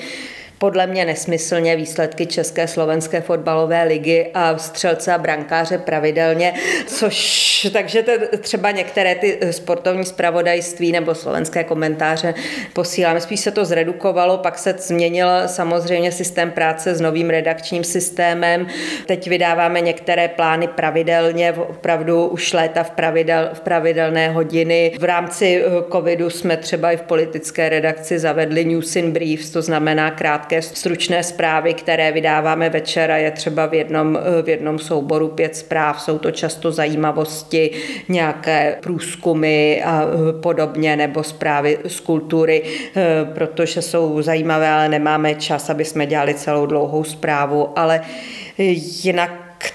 podle 0.58 0.86
mě 0.86 1.04
nesmyslně 1.04 1.76
výsledky 1.76 2.26
České 2.26 2.68
slovenské 2.68 3.20
fotbalové 3.20 3.84
ligy 3.84 4.26
a 4.34 4.58
střelce 4.58 5.12
a 5.12 5.18
brankáře 5.18 5.78
pravidelně, 5.78 6.54
což 6.86 7.68
takže 7.72 8.02
te, 8.02 8.18
třeba 8.18 8.70
některé 8.70 9.14
ty 9.14 9.38
sportovní 9.50 10.04
zpravodajství 10.04 10.92
nebo 10.92 11.14
slovenské 11.14 11.64
komentáře 11.64 12.34
posíláme. 12.72 13.20
Spíš 13.20 13.40
se 13.40 13.50
to 13.50 13.64
zredukovalo, 13.64 14.38
pak 14.38 14.58
se 14.58 14.74
změnil 14.78 15.28
samozřejmě 15.46 16.12
systém 16.12 16.50
práce 16.50 16.94
s 16.94 17.00
novým 17.00 17.30
redakčním 17.30 17.84
systémem. 17.84 18.66
Teď 19.06 19.28
vydáváme 19.28 19.80
některé 19.80 20.28
plány 20.28 20.68
pravidelně, 20.68 21.52
opravdu 21.52 22.26
už 22.26 22.52
léta 22.52 22.82
v, 22.82 22.90
pravidel, 22.90 23.50
v 23.52 23.60
pravidelné 23.60 24.28
hodiny. 24.28 24.92
V 24.98 25.04
rámci 25.04 25.64
covidu 25.92 26.30
jsme 26.30 26.56
třeba 26.56 26.92
i 26.92 26.96
v 26.96 27.02
politické 27.02 27.68
redakci 27.68 28.18
zavedli 28.18 28.64
News 28.64 28.96
in 28.96 29.12
Briefs, 29.12 29.50
to 29.50 29.62
znamená 29.62 30.10
krátké 30.10 30.47
krátké 30.48 30.62
stručné 30.62 31.22
zprávy, 31.22 31.74
které 31.74 32.12
vydáváme 32.12 32.70
večer 32.70 33.10
a 33.10 33.16
je 33.16 33.30
třeba 33.30 33.66
v 33.66 33.74
jednom, 33.74 34.18
v 34.42 34.48
jednom 34.48 34.78
souboru 34.78 35.28
pět 35.28 35.56
zpráv. 35.56 36.00
Jsou 36.00 36.18
to 36.18 36.30
často 36.30 36.72
zajímavosti, 36.72 37.70
nějaké 38.08 38.76
průzkumy 38.80 39.82
a 39.84 40.04
podobně, 40.42 40.96
nebo 40.96 41.22
zprávy 41.22 41.78
z 41.86 42.00
kultury, 42.00 42.62
protože 43.34 43.82
jsou 43.82 44.22
zajímavé, 44.22 44.70
ale 44.70 44.88
nemáme 44.88 45.34
čas, 45.34 45.70
aby 45.70 45.84
jsme 45.84 46.06
dělali 46.06 46.34
celou 46.34 46.66
dlouhou 46.66 47.04
zprávu. 47.04 47.78
Ale 47.78 48.00
jinak 49.04 49.32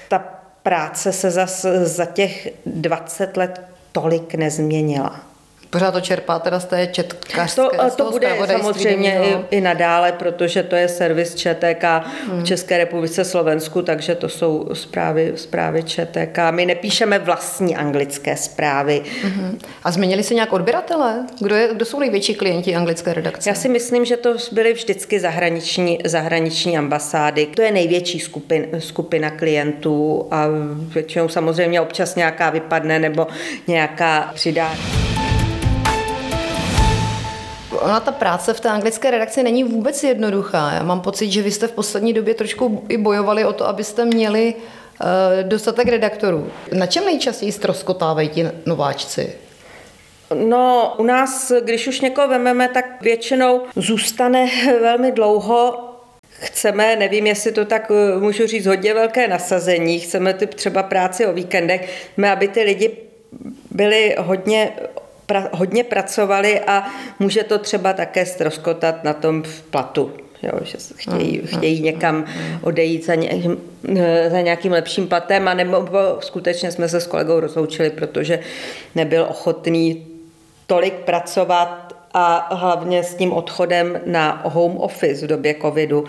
ta 0.08 0.18
práce 0.62 1.12
se 1.12 1.30
za, 1.30 1.46
za 1.82 2.04
těch 2.04 2.48
20 2.66 3.36
let 3.36 3.60
tolik 3.92 4.34
nezměnila. 4.34 5.33
Pořád 5.74 5.90
to 5.90 6.00
čerpá 6.00 6.38
teda 6.38 6.60
z 6.60 6.64
té 6.64 6.86
četkařské, 6.86 7.62
to, 7.62 7.90
to 7.96 8.10
bude 8.10 8.36
samozřejmě 8.46 9.20
i, 9.24 9.56
i 9.56 9.60
nadále, 9.60 10.12
protože 10.12 10.62
to 10.62 10.76
je 10.76 10.88
servis 10.88 11.34
ČTK 11.34 11.84
hmm. 12.26 12.40
v 12.40 12.44
České 12.44 12.78
republice 12.78 13.24
Slovensku, 13.24 13.82
takže 13.82 14.14
to 14.14 14.28
jsou 14.28 14.68
zprávy, 14.72 15.32
zprávy 15.36 15.82
ČTK. 15.82 16.38
My 16.50 16.66
nepíšeme 16.66 17.18
vlastní 17.18 17.76
anglické 17.76 18.36
zprávy. 18.36 19.02
Hmm. 19.22 19.58
A 19.84 19.90
změnili 19.90 20.22
se 20.22 20.34
nějak 20.34 20.52
odběratele? 20.52 21.26
Kdo, 21.40 21.54
je, 21.54 21.68
kdo 21.74 21.84
jsou 21.84 21.98
největší 21.98 22.34
klienti 22.34 22.76
anglické 22.76 23.14
redakce? 23.14 23.50
Já 23.50 23.54
si 23.54 23.68
myslím, 23.68 24.04
že 24.04 24.16
to 24.16 24.34
byly 24.52 24.72
vždycky 24.72 25.20
zahraniční, 25.20 25.98
zahraniční 26.04 26.78
ambasády. 26.78 27.46
To 27.46 27.62
je 27.62 27.72
největší 27.72 28.20
skupin, 28.20 28.66
skupina 28.78 29.30
klientů 29.30 30.28
a 30.30 30.46
většinou 30.94 31.28
samozřejmě 31.28 31.80
občas 31.80 32.14
nějaká 32.14 32.50
vypadne 32.50 32.98
nebo 32.98 33.26
nějaká 33.66 34.30
přidá 34.34 34.70
ona 37.84 38.00
ta 38.00 38.12
práce 38.12 38.54
v 38.54 38.60
té 38.60 38.68
anglické 38.68 39.10
redakci 39.10 39.42
není 39.42 39.64
vůbec 39.64 40.04
jednoduchá. 40.04 40.72
Já 40.72 40.82
mám 40.82 41.00
pocit, 41.00 41.30
že 41.30 41.42
vy 41.42 41.50
jste 41.50 41.66
v 41.66 41.72
poslední 41.72 42.12
době 42.12 42.34
trošku 42.34 42.84
i 42.88 42.96
bojovali 42.96 43.44
o 43.44 43.52
to, 43.52 43.68
abyste 43.68 44.04
měli 44.04 44.54
uh, 44.54 45.48
dostatek 45.48 45.88
redaktorů. 45.88 46.50
Na 46.72 46.86
čem 46.86 47.04
nejčastěji 47.04 47.52
ztroskotávají 47.52 48.28
ti 48.28 48.48
nováčci? 48.66 49.32
No, 50.34 50.94
u 50.98 51.02
nás, 51.02 51.52
když 51.64 51.86
už 51.86 52.00
někoho 52.00 52.28
vememe, 52.28 52.68
tak 52.68 53.02
většinou 53.02 53.62
zůstane 53.76 54.48
velmi 54.80 55.12
dlouho 55.12 55.90
Chceme, 56.38 56.96
nevím, 56.96 57.26
jestli 57.26 57.52
to 57.52 57.64
tak 57.64 57.90
eh, 57.90 58.20
můžu 58.20 58.46
říct, 58.46 58.66
hodně 58.66 58.94
velké 58.94 59.28
nasazení. 59.28 60.00
Chceme 60.00 60.34
ty 60.34 60.46
třeba 60.46 60.82
práci 60.82 61.26
o 61.26 61.32
víkendech, 61.32 62.10
aby 62.32 62.48
ty 62.48 62.62
lidi 62.62 62.96
byli 63.70 64.16
hodně 64.18 64.72
pra, 65.26 65.48
hodně 65.52 65.84
pracovali 65.84 66.60
a 66.60 66.86
může 67.18 67.44
to 67.44 67.58
třeba 67.58 67.92
také 67.92 68.26
stroskotat 68.26 69.04
na 69.04 69.12
tom 69.12 69.42
platu. 69.70 70.12
Jo, 70.42 70.52
že 70.62 70.78
chtějí, 70.96 71.40
mm, 71.40 71.46
chtějí 71.46 71.78
mm, 71.78 71.84
někam 71.84 72.16
mm, 72.16 72.58
odejít 72.62 73.06
za, 73.06 73.14
ně, 73.14 73.30
za 74.30 74.40
nějakým 74.40 74.72
lepším 74.72 75.08
platem 75.08 75.48
a 75.48 75.54
nebo 75.54 75.88
skutečně 76.20 76.72
jsme 76.72 76.88
se 76.88 77.00
s 77.00 77.06
kolegou 77.06 77.40
rozloučili, 77.40 77.90
protože 77.90 78.40
nebyl 78.94 79.26
ochotný 79.30 80.06
tolik 80.66 80.94
pracovat 80.94 81.96
a 82.14 82.54
hlavně 82.54 83.04
s 83.04 83.14
tím 83.14 83.32
odchodem 83.32 84.00
na 84.06 84.42
home 84.44 84.76
office 84.76 85.26
v 85.26 85.28
době 85.28 85.54
covidu 85.62 86.04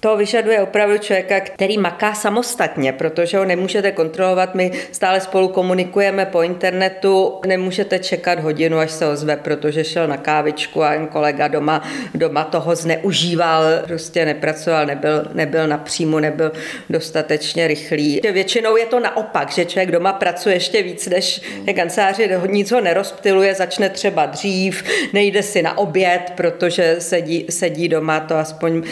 to 0.00 0.16
vyžaduje 0.16 0.62
opravdu 0.62 0.98
člověka, 0.98 1.40
který 1.40 1.78
maká 1.78 2.14
samostatně, 2.14 2.92
protože 2.92 3.38
ho 3.38 3.44
nemůžete 3.44 3.92
kontrolovat. 3.92 4.54
My 4.54 4.70
stále 4.92 5.20
spolu 5.20 5.48
komunikujeme 5.48 6.26
po 6.26 6.42
internetu, 6.42 7.40
nemůžete 7.46 7.98
čekat 7.98 8.38
hodinu, 8.38 8.78
až 8.78 8.90
se 8.90 9.06
ozve, 9.06 9.36
protože 9.36 9.84
šel 9.84 10.08
na 10.08 10.16
kávičku 10.16 10.82
a 10.82 10.92
jen 10.92 11.06
kolega 11.06 11.48
doma, 11.48 11.82
doma 12.14 12.44
toho 12.44 12.76
zneužíval, 12.76 13.62
prostě 13.86 14.24
nepracoval, 14.24 14.86
nebyl, 14.86 15.24
nebyl 15.34 15.66
na 15.66 15.84
nebyl 16.20 16.52
dostatečně 16.90 17.66
rychlý. 17.66 18.20
Většinou 18.32 18.76
je 18.76 18.86
to 18.86 19.00
naopak, 19.00 19.52
že 19.52 19.64
člověk 19.64 19.90
doma 19.90 20.12
pracuje 20.12 20.56
ještě 20.56 20.82
víc 20.82 21.06
než 21.08 21.40
kanceláři, 21.74 22.30
nic 22.46 22.72
ho 22.72 22.80
nerozptiluje, 22.80 23.54
začne 23.54 23.88
třeba 23.88 24.26
dřív, 24.26 24.84
nejde 25.12 25.42
si 25.42 25.62
na 25.62 25.78
oběd, 25.78 26.32
protože 26.36 26.96
sedí, 26.98 27.46
sedí 27.50 27.88
doma, 27.88 28.20
to 28.20 28.36
aspoň 28.36 28.82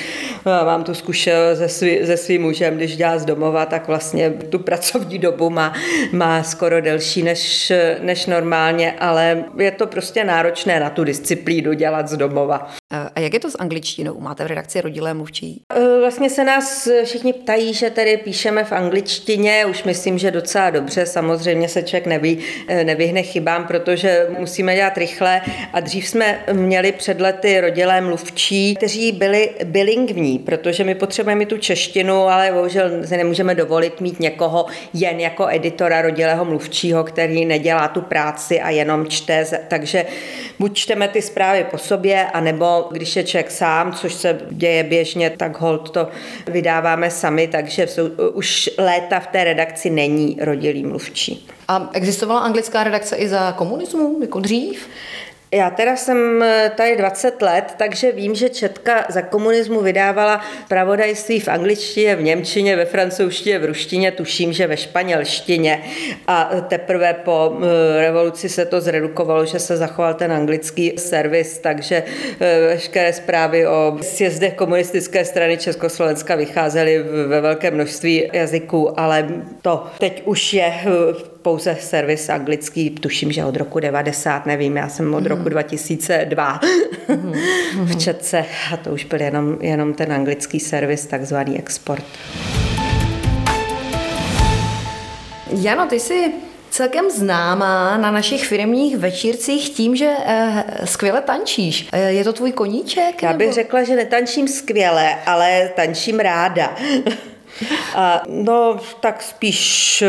mám 0.45 0.85
tu 0.85 0.94
zkušel 0.95 1.57
se, 1.57 1.69
svý, 1.69 2.07
se 2.07 2.17
svým 2.17 2.43
mužem, 2.43 2.77
když 2.77 2.97
dělá 2.97 3.19
z 3.19 3.25
domova, 3.25 3.67
tak 3.67 3.89
vlastně 3.89 4.31
tu 4.31 4.59
pracovní 4.59 5.19
dobu 5.19 5.51
má, 5.51 5.75
má 6.13 6.43
skoro 6.43 6.81
delší 6.81 7.23
než, 7.23 7.73
než 8.01 8.27
normálně, 8.27 8.93
ale 8.99 9.45
je 9.59 9.71
to 9.71 9.87
prostě 9.87 10.25
náročné 10.25 10.81
na 10.81 10.91
tu 10.91 11.05
disciplínu 11.05 11.73
dělat 11.73 12.09
z 12.09 12.17
domova. 12.17 12.71
A 13.15 13.21
jak 13.21 13.35
je 13.35 13.41
to 13.41 13.51
s 13.51 13.59
angličtinou? 13.59 14.21
Máte 14.21 14.45
v 14.45 14.47
redakci 14.47 14.81
rodilé 14.81 15.15
mluvčí? 15.15 15.63
E, 15.77 16.01
vlastně 16.01 16.31
se 16.31 16.45
nás 16.45 16.89
všichni 17.05 17.33
ptají, 17.33 17.75
že 17.75 17.91
tedy 17.91 18.17
píšeme 18.17 18.65
v 18.65 18.73
angličtině, 18.73 19.67
už 19.67 19.85
myslím, 19.85 20.19
že 20.19 20.31
docela 20.31 20.71
dobře. 20.71 21.07
Samozřejmě 21.07 21.69
se 21.69 21.83
člověk 21.83 22.07
neví, 22.07 22.39
e, 22.69 22.85
nevyhne 22.85 23.23
chybám, 23.23 23.67
protože 23.67 24.27
musíme 24.39 24.77
dělat 24.77 24.99
rychle. 24.99 25.41
A 25.73 25.81
dřív 25.81 26.09
jsme 26.09 26.39
měli 26.53 26.93
před 26.93 27.21
lety 27.21 27.61
rodilé 27.61 28.01
mluvčí, 28.01 28.75
kteří 28.75 29.13
byli 29.13 29.51
bilingvní, 29.65 30.39
protože 30.39 30.84
my 30.85 30.95
potřebujeme 30.95 31.47
tu 31.47 31.59
češtinu, 31.59 32.29
ale 32.29 32.53
bohužel 32.53 32.91
se 33.05 33.17
nemůžeme 33.17 33.55
dovolit 33.55 34.01
mít 34.01 34.21
někoho 34.21 34.67
jen 34.93 35.21
jako 35.21 35.47
editora 35.49 36.03
rodilého 36.03 36.45
mluvčího, 36.45 37.05
který 37.05 37.45
nedělá 37.45 37.89
tu 37.89 38.01
práci 38.01 38.61
a 38.61 38.71
jenom 38.71 39.07
čte. 39.07 39.47
Takže 39.69 40.07
buď 40.59 40.75
čteme 40.75 41.09
ty 41.09 41.23
zprávy 41.23 41.67
po 41.71 41.79
sobě, 41.79 42.27
anebo 42.27 42.89
když 42.91 43.17
je 43.17 43.25
člověk 43.25 43.51
sám, 43.51 43.93
což 43.93 44.15
se 44.15 44.41
děje 44.51 44.83
běžně, 44.83 45.31
tak 45.31 45.61
hold 45.61 45.91
to 45.91 46.09
vydáváme 46.47 47.11
sami, 47.11 47.49
takže 47.49 47.87
jsou, 47.87 48.09
už 48.33 48.71
léta 48.79 49.21
v 49.21 49.27
té 49.27 49.45
redakci 49.45 49.91
není 49.91 50.37
rodilý 50.41 50.85
mluvčí. 50.85 51.47
A 51.69 51.91
existovala 51.93 52.41
anglická 52.41 52.85
redakce 52.85 53.17
i 53.17 53.29
za 53.29 53.53
komunismu, 53.53 54.19
jako 54.21 54.41
dřív? 54.41 54.89
Já 55.55 55.71
teda 55.71 55.97
jsem 55.97 56.43
eh, 56.43 56.73
tady 56.77 56.97
20 56.97 57.43
let, 57.43 57.75
takže 57.77 58.13
vím, 58.13 58.35
že 58.35 58.49
Četka 58.49 59.07
za 59.09 59.23
komunismu 59.23 59.81
vydávala 59.81 60.41
pravodajství 60.69 61.41
v 61.41 61.49
angličtině, 61.49 62.17
v 62.17 62.23
němčině, 62.23 62.77
ve 62.77 62.85
francouzštině, 62.85 63.59
v 63.59 63.65
ruštině, 63.65 64.13
tuším, 64.13 64.53
že 64.53 64.67
ve 64.67 64.77
španělštině. 64.77 65.83
A 66.27 66.51
teprve 66.69 67.15
po 67.15 67.59
eh, 67.59 68.01
revoluci 68.01 68.49
se 68.49 68.65
to 68.65 68.81
zredukovalo, 68.81 69.47
že 69.47 69.59
se 69.59 69.77
zachoval 69.77 70.15
ten 70.15 70.33
anglický 70.33 70.93
servis, 70.99 71.59
takže 71.59 72.03
eh, 72.41 72.61
veškeré 72.61 73.13
zprávy 73.13 73.67
o 73.67 73.99
sjezdech 74.01 74.55
komunistické 74.55 75.25
strany 75.25 75.57
Československa 75.57 76.35
vycházely 76.35 77.05
ve 77.27 77.41
velké 77.41 77.71
množství 77.71 78.31
jazyků, 78.33 79.01
ale 79.01 79.29
to 79.63 79.87
teď 79.99 80.23
už 80.25 80.55
je 80.55 80.73
pouze 81.45 81.77
servis 81.81 82.29
anglický, 82.29 82.91
tuším, 82.91 83.33
že 83.33 83.45
od 83.45 83.57
roku 83.57 83.81
90, 83.81 84.47
nevím, 84.47 84.77
já 84.77 84.89
jsem 84.89 85.15
od 85.15 85.27
roku 85.27 85.49
2002 85.49 86.61
v 87.75 87.97
Četce 87.97 88.45
a 88.73 88.77
to 88.77 88.91
už 88.91 89.05
byl 89.05 89.21
jenom, 89.21 89.57
jenom 89.61 89.95
ten 89.95 90.13
anglický 90.13 90.61
servis, 90.61 91.07
takzvaný 91.07 91.59
export. 91.59 92.05
Jano, 95.51 95.87
ty 95.87 96.01
jsi 96.01 96.33
celkem 96.71 97.11
známá 97.11 97.97
na 97.97 98.11
našich 98.11 98.47
firmních 98.47 98.97
večírcích 98.97 99.71
tím, 99.71 99.97
že 99.97 100.11
eh, 100.27 100.65
skvěle 100.85 101.21
tančíš. 101.21 101.89
Eh, 101.93 102.13
je 102.13 102.25
to 102.25 102.33
tvůj 102.33 102.53
koníček? 102.53 103.23
Já 103.23 103.33
bych 103.33 103.47
nebo? 103.47 103.55
řekla, 103.55 103.85
že 103.85 103.97
netančím 103.97 104.49
skvěle, 104.49 105.15
ale 105.27 105.71
tančím 105.77 106.21
ráda. 106.21 106.77
A, 107.95 108.23
no, 108.29 108.77
tak 109.01 109.23
spíš 109.23 110.05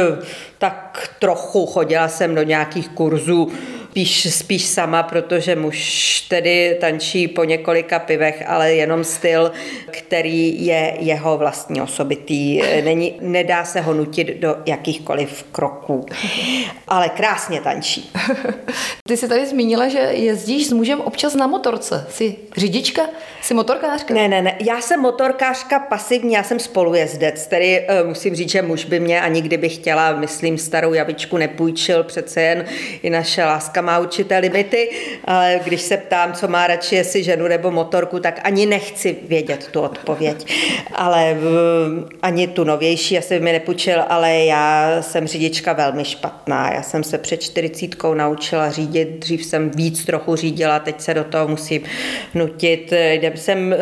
tak 0.57 1.09
trochu 1.19 1.65
chodila 1.65 2.07
jsem 2.07 2.35
do 2.35 2.43
nějakých 2.43 2.89
kurzů 2.89 3.51
spíš, 3.95 4.33
spíš 4.35 4.65
sama, 4.65 5.03
protože 5.03 5.55
muž 5.55 6.21
tedy 6.29 6.77
tančí 6.81 7.27
po 7.27 7.43
několika 7.43 7.99
pivech, 7.99 8.43
ale 8.47 8.73
jenom 8.73 9.03
styl, 9.03 9.51
který 9.91 10.65
je 10.65 10.93
jeho 10.99 11.37
vlastní 11.37 11.81
osobitý. 11.81 12.61
Není, 12.83 13.15
nedá 13.21 13.65
se 13.65 13.81
ho 13.81 13.93
nutit 13.93 14.27
do 14.27 14.57
jakýchkoliv 14.65 15.45
kroků, 15.51 16.05
ale 16.87 17.09
krásně 17.09 17.61
tančí. 17.61 18.11
Ty 19.07 19.17
jsi 19.17 19.27
tady 19.27 19.45
zmínila, 19.45 19.87
že 19.87 19.99
jezdíš 19.99 20.67
s 20.67 20.71
mužem 20.71 21.01
občas 21.01 21.35
na 21.35 21.47
motorce. 21.47 22.07
Jsi 22.09 22.35
řidička? 22.57 23.01
Jsi 23.41 23.53
motorkářka? 23.53 24.13
Ne, 24.13 24.27
ne, 24.27 24.41
ne. 24.41 24.55
Já 24.59 24.81
jsem 24.81 24.99
motorkářka 24.99 25.79
pasivní, 25.79 26.33
já 26.33 26.43
jsem 26.43 26.59
spolujezdec. 26.59 27.47
Tedy 27.47 27.87
uh, 28.01 28.07
musím 28.07 28.35
říct, 28.35 28.49
že 28.51 28.61
muž 28.61 28.85
by 28.85 28.99
mě 28.99 29.21
ani 29.21 29.41
kdyby 29.41 29.69
chtěla, 29.69 30.15
myslím, 30.15 30.57
starou 30.57 30.93
javičku 30.93 31.37
nepůjčil, 31.37 32.03
přece 32.03 32.41
jen 32.41 32.65
i 33.03 33.09
naše 33.09 33.45
láska 33.45 33.84
má 33.85 33.99
určité 33.99 34.37
limity, 34.37 34.89
ale 35.25 35.59
když 35.63 35.81
se 35.81 35.97
ptám, 35.97 36.33
co 36.33 36.47
má 36.47 36.67
radši, 36.67 36.95
jestli 36.95 37.23
ženu 37.23 37.47
nebo 37.47 37.71
motorku, 37.71 38.19
tak 38.19 38.39
ani 38.43 38.65
nechci 38.65 39.15
vědět 39.27 39.67
tu 39.71 39.81
odpověď. 39.81 40.53
Ale 40.93 41.37
ani 42.21 42.47
tu 42.47 42.63
novější 42.63 43.17
asi 43.17 43.39
mi 43.39 43.51
nepůjčil, 43.51 44.03
ale 44.09 44.35
já 44.35 44.97
jsem 45.01 45.27
řidička 45.27 45.73
velmi 45.73 46.05
špatná. 46.05 46.73
Já 46.73 46.81
jsem 46.81 47.03
se 47.03 47.17
před 47.17 47.41
čtyřicítkou 47.41 48.13
naučila 48.13 48.71
řídit, 48.71 49.09
dřív 49.19 49.45
jsem 49.45 49.69
víc 49.69 50.05
trochu 50.05 50.35
řídila, 50.35 50.79
teď 50.79 51.01
se 51.01 51.13
do 51.13 51.23
toho 51.23 51.47
musím 51.47 51.81
nutit. 52.33 52.93
Jsem 53.35 53.73
eh, 53.73 53.77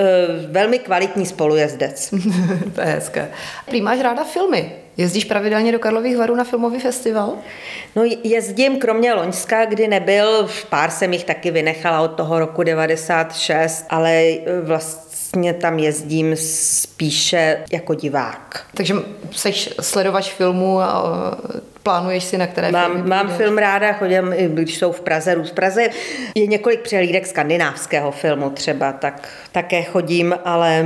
velmi 0.48 0.80
kvalitní 0.80 1.26
spolujezdec. 1.26 2.10
to 2.76 2.82
je 2.82 2.88
hezké. 2.88 3.32
Prý 3.66 3.82
máš 3.82 4.00
ráda 4.00 4.24
filmy. 4.24 4.83
Jezdíš 4.98 5.26
pravidelně 5.26 5.72
do 5.72 5.80
Karlových 5.80 6.18
varů 6.18 6.36
na 6.36 6.44
filmový 6.44 6.80
festival? 6.80 7.34
No 7.96 8.04
jezdím, 8.24 8.80
kromě 8.80 9.14
Loňska, 9.14 9.66
kdy 9.66 9.88
nebyl, 9.88 10.50
pár 10.70 10.92
jsem 10.92 11.14
jich 11.14 11.24
taky 11.24 11.52
vynechala 11.52 12.02
od 12.02 12.08
toho 12.08 12.40
roku 12.40 12.64
96, 12.64 13.86
ale 13.90 14.22
e, 14.22 14.62
vlastně 14.62 15.54
tam 15.54 15.80
jezdím 15.80 16.36
spíše 16.36 17.64
jako 17.72 17.94
divák. 17.94 18.66
Takže 18.74 18.96
jsi 19.32 19.54
sledovač 19.82 20.32
filmu 20.34 20.80
a 20.80 21.04
plánuješ 21.84 22.24
si, 22.24 22.38
na 22.38 22.48
které 22.48 22.72
mám, 22.72 22.92
filmy 22.92 23.10
Mám 23.10 23.30
film 23.30 23.58
ráda, 23.58 23.94
chodím, 23.94 24.34
když 24.48 24.78
jsou 24.78 24.92
v 24.92 25.02
Praze, 25.02 25.36
v 25.36 25.52
Praze 25.52 25.90
je 26.36 26.48
několik 26.48 26.82
přehlídek 26.82 27.28
skandinávského 27.28 28.12
filmu 28.12 28.50
třeba, 28.50 28.92
tak 28.92 29.30
také 29.52 29.84
chodím, 29.84 30.36
ale 30.46 30.86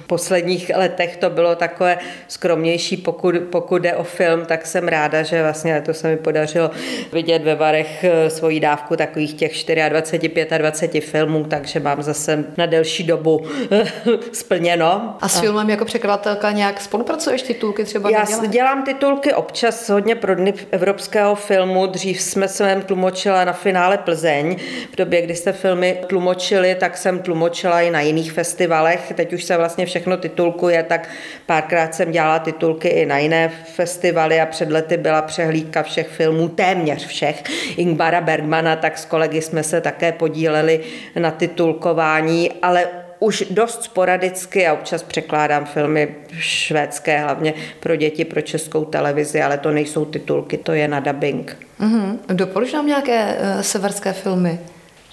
v 0.00 0.02
posledních 0.06 0.70
letech 0.74 1.16
to 1.16 1.30
bylo 1.30 1.54
takové 1.54 1.98
skromnější, 2.28 2.96
pokud, 2.96 3.34
pokud 3.50 3.82
jde 3.82 3.94
o 3.94 4.04
film, 4.04 4.44
tak 4.46 4.66
jsem 4.66 4.88
ráda, 4.88 5.22
že 5.22 5.42
vlastně 5.42 5.82
to 5.86 5.94
se 5.94 6.08
mi 6.08 6.16
podařilo 6.16 6.70
vidět 7.12 7.42
ve 7.42 7.54
Varech 7.54 8.04
eh, 8.04 8.30
svoji 8.30 8.60
dávku 8.60 8.96
takových 8.96 9.34
těch 9.34 9.52
24, 9.88 10.46
25 10.58 11.00
filmů, 11.04 11.44
takže 11.44 11.80
mám 11.80 12.02
zase 12.02 12.44
na 12.56 12.66
delší 12.66 13.04
dobu 13.04 13.40
splněno. 14.32 15.16
A 15.20 15.28
s 15.28 15.40
filmem 15.40 15.70
jako 15.70 15.84
překladatelka 15.84 16.52
nějak 16.52 16.80
spolupracuješ 16.80 17.42
titulky 17.42 17.84
třeba? 17.84 18.10
Já 18.10 18.26
dělám 18.46 18.84
titulky 18.84 19.34
občas 19.34 19.90
hodně 20.02 20.14
pro 20.14 20.34
dny 20.34 20.54
evropského 20.70 21.34
filmu. 21.34 21.86
Dřív 21.86 22.20
jsme 22.20 22.48
jsem 22.48 22.82
tlumočila 22.82 23.44
na 23.44 23.52
finále 23.52 23.98
Plzeň. 23.98 24.56
V 24.92 24.96
době, 24.96 25.22
kdy 25.22 25.34
jste 25.34 25.52
filmy 25.52 25.98
tlumočili, 26.06 26.74
tak 26.74 26.96
jsem 26.96 27.18
tlumočila 27.18 27.80
i 27.80 27.90
na 27.90 28.00
jiných 28.00 28.32
festivalech. 28.32 29.12
Teď 29.14 29.32
už 29.32 29.44
se 29.44 29.56
vlastně 29.56 29.86
všechno 29.86 30.16
titulkuje, 30.16 30.82
tak 30.82 31.08
párkrát 31.46 31.94
jsem 31.94 32.10
dělala 32.10 32.38
titulky 32.38 32.88
i 32.88 33.06
na 33.06 33.18
jiné 33.18 33.48
festivaly 33.74 34.40
a 34.40 34.46
před 34.46 34.70
lety 34.70 34.96
byla 34.96 35.22
přehlídka 35.22 35.82
všech 35.82 36.08
filmů, 36.08 36.48
téměř 36.48 37.06
všech, 37.06 37.42
Ingbara 37.76 38.20
Bergmana, 38.20 38.76
tak 38.76 38.98
s 38.98 39.04
kolegy 39.04 39.42
jsme 39.42 39.62
se 39.62 39.80
také 39.80 40.12
podíleli 40.12 40.80
na 41.18 41.30
titulkování, 41.30 42.50
ale 42.62 43.01
už 43.22 43.44
dost 43.50 43.82
sporadicky 43.82 44.66
a 44.66 44.72
občas 44.72 45.02
překládám 45.02 45.64
filmy 45.64 46.14
švédské, 46.38 47.20
hlavně 47.20 47.54
pro 47.80 47.96
děti, 47.96 48.24
pro 48.24 48.40
českou 48.40 48.84
televizi, 48.84 49.42
ale 49.42 49.58
to 49.58 49.70
nejsou 49.70 50.04
titulky, 50.04 50.56
to 50.56 50.72
je 50.72 50.88
na 50.88 51.00
dubbing. 51.00 51.56
Mm-hmm. 51.80 52.18
Doporuč 52.26 52.72
nám 52.72 52.86
nějaké 52.86 53.34
uh, 53.34 53.60
severské 53.60 54.12
filmy. 54.12 54.58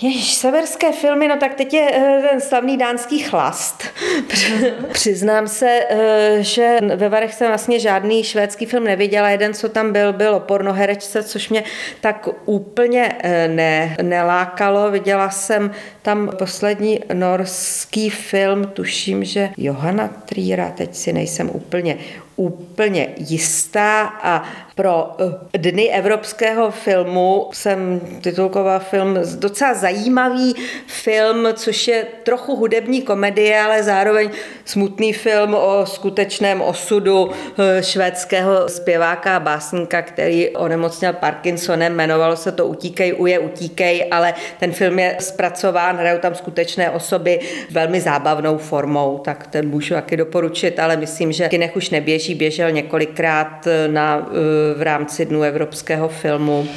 Ježiš, 0.02 0.34
severské 0.34 0.92
filmy, 0.92 1.28
no 1.28 1.38
tak 1.38 1.54
teď 1.54 1.74
je 1.74 1.92
eh, 1.94 2.22
ten 2.30 2.42
slavný 2.42 2.78
dánský 2.78 3.20
chlast. 3.20 3.84
Přiznám 4.92 5.48
se, 5.48 5.80
eh, 5.90 6.38
že 6.40 6.78
ve 6.96 7.10
Varech 7.10 7.34
jsem 7.34 7.48
vlastně 7.48 7.80
žádný 7.80 8.24
švédský 8.24 8.66
film 8.66 8.84
neviděla. 8.84 9.30
Jeden, 9.30 9.54
co 9.54 9.70
tam 9.70 9.94
byl, 9.94 10.14
byl 10.14 10.36
o 10.36 10.40
pornoherečce, 10.40 11.24
což 11.24 11.50
mě 11.50 11.64
tak 12.02 12.28
úplně 12.46 13.16
eh, 13.20 13.48
ne, 13.48 13.98
nelákalo. 14.02 14.92
Viděla 14.92 15.30
jsem 15.30 15.72
tam 16.02 16.32
poslední 16.38 17.00
norský 17.14 18.10
film, 18.10 18.68
tuším, 18.68 19.24
že 19.24 19.50
Johanna 19.58 20.08
Trýra, 20.08 20.70
teď 20.72 20.96
si 20.96 21.14
nejsem 21.14 21.50
úplně 21.54 21.98
úplně 22.40 23.08
jistá 23.18 24.04
a 24.04 24.44
pro 24.80 25.12
eh, 25.20 25.58
Dny 25.58 25.90
evropského 25.90 26.72
filmu 26.72 27.50
jsem 27.54 28.02
titulkoval 28.22 28.80
film, 28.80 29.18
docela 29.36 29.74
zajímavý 29.74 30.56
film, 30.88 31.48
což 31.54 31.88
je 31.88 32.06
trochu 32.24 32.56
hudební 32.56 33.02
komedie, 33.02 33.62
ale 33.62 33.84
zároveň 33.84 34.30
smutný 34.66 35.14
film 35.14 35.54
o 35.54 35.86
skutečném 35.86 36.62
osudu 36.62 37.30
eh, 37.32 37.84
švédského 37.84 38.70
zpěváka 38.70 39.36
a 39.36 39.40
básníka, 39.40 40.02
který 40.02 40.50
onemocněl 40.50 41.14
Parkinsonem, 41.14 41.94
jmenovalo 41.94 42.36
se 42.36 42.52
to 42.52 42.68
Utíkej, 42.68 43.16
uje, 43.18 43.40
utíkej, 43.40 44.08
ale 44.12 44.34
ten 44.60 44.72
film 44.72 45.00
je 45.00 45.16
zpracován, 45.20 45.98
hrajou 45.98 46.20
tam 46.20 46.36
skutečné 46.36 46.90
osoby 46.90 47.40
velmi 47.72 48.02
zábavnou 48.02 48.58
formou, 48.58 49.18
tak 49.18 49.48
ten 49.48 49.70
můžu 49.70 49.94
taky 49.94 50.18
doporučit, 50.18 50.80
ale 50.80 50.98
myslím, 50.98 51.32
že 51.32 51.50
kinech 51.50 51.76
už 51.76 51.90
neběží, 51.90 52.36
běžel 52.36 52.72
několikrát 52.72 53.68
eh, 53.68 53.88
na 53.88 54.30
v 54.76 54.82
rámci 54.82 55.26
Dnu 55.26 55.44
evropského 55.44 56.08
filmu. 56.08 56.68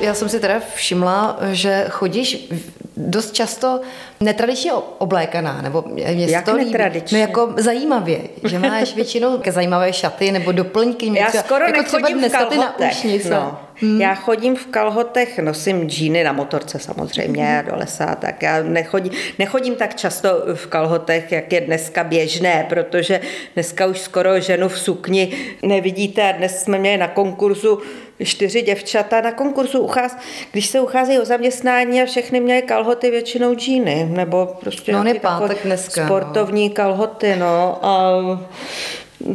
Já 0.00 0.14
jsem 0.14 0.28
si 0.28 0.40
teda 0.40 0.60
všimla, 0.74 1.38
že 1.52 1.86
chodíš 1.88 2.48
dost 2.96 3.32
často 3.32 3.80
netradičně 4.20 4.72
oblékaná, 4.98 5.62
nebo 5.62 5.84
mě 5.86 6.26
Jak 6.28 6.44
to 6.44 6.56
netradičně? 6.56 7.18
No 7.18 7.20
jako 7.20 7.54
zajímavě, 7.56 8.18
že 8.44 8.58
máš 8.58 8.94
většinou 8.94 9.42
zajímavé 9.50 9.92
šaty 9.92 10.32
nebo 10.32 10.52
doplňky. 10.52 11.18
Já 11.18 11.26
třeba, 11.26 11.42
skoro 11.42 11.64
jako 11.64 11.82
třeba 11.82 12.08
dnes 12.08 12.32
v 12.32 12.36
kalhotech. 12.36 13.30
No. 13.30 13.60
Hmm. 13.80 14.00
Já 14.00 14.14
chodím 14.14 14.56
v 14.56 14.66
kalhotech, 14.66 15.38
nosím 15.38 15.90
džíny 15.90 16.24
na 16.24 16.32
motorce 16.32 16.78
samozřejmě 16.78 17.44
hmm. 17.44 17.70
do 17.70 17.76
lesa, 17.76 18.14
tak 18.14 18.42
já 18.42 18.62
nechodím, 18.62 19.12
nechodím 19.38 19.74
tak 19.74 19.94
často 19.94 20.28
v 20.54 20.66
kalhotech, 20.66 21.32
jak 21.32 21.52
je 21.52 21.60
dneska 21.60 22.04
běžné, 22.04 22.66
protože 22.68 23.20
dneska 23.54 23.86
už 23.86 23.98
skoro 23.98 24.40
ženu 24.40 24.68
v 24.68 24.78
sukni 24.78 25.32
nevidíte. 25.62 26.34
Dnes 26.38 26.62
jsme 26.62 26.78
měli 26.78 26.96
na 26.96 27.08
konkurzu 27.08 27.78
čtyři 28.24 28.62
děvčata 28.62 29.20
na 29.20 29.32
konkurzu, 29.32 29.80
ucház, 29.80 30.16
když 30.52 30.66
se 30.66 30.80
ucházejí 30.80 31.18
o 31.18 31.24
zaměstnání 31.24 32.02
a 32.02 32.06
všechny 32.06 32.40
měly 32.40 32.62
kalhoty, 32.62 33.10
většinou 33.10 33.54
džíny, 33.54 34.08
nebo 34.10 34.56
prostě 34.60 34.92
no, 34.92 35.04
pátek 35.20 35.58
dneska, 35.64 36.00
no. 36.00 36.06
sportovní 36.06 36.68
no. 36.68 36.74
kalhoty, 36.74 37.36
no. 37.36 37.78
A 37.82 38.12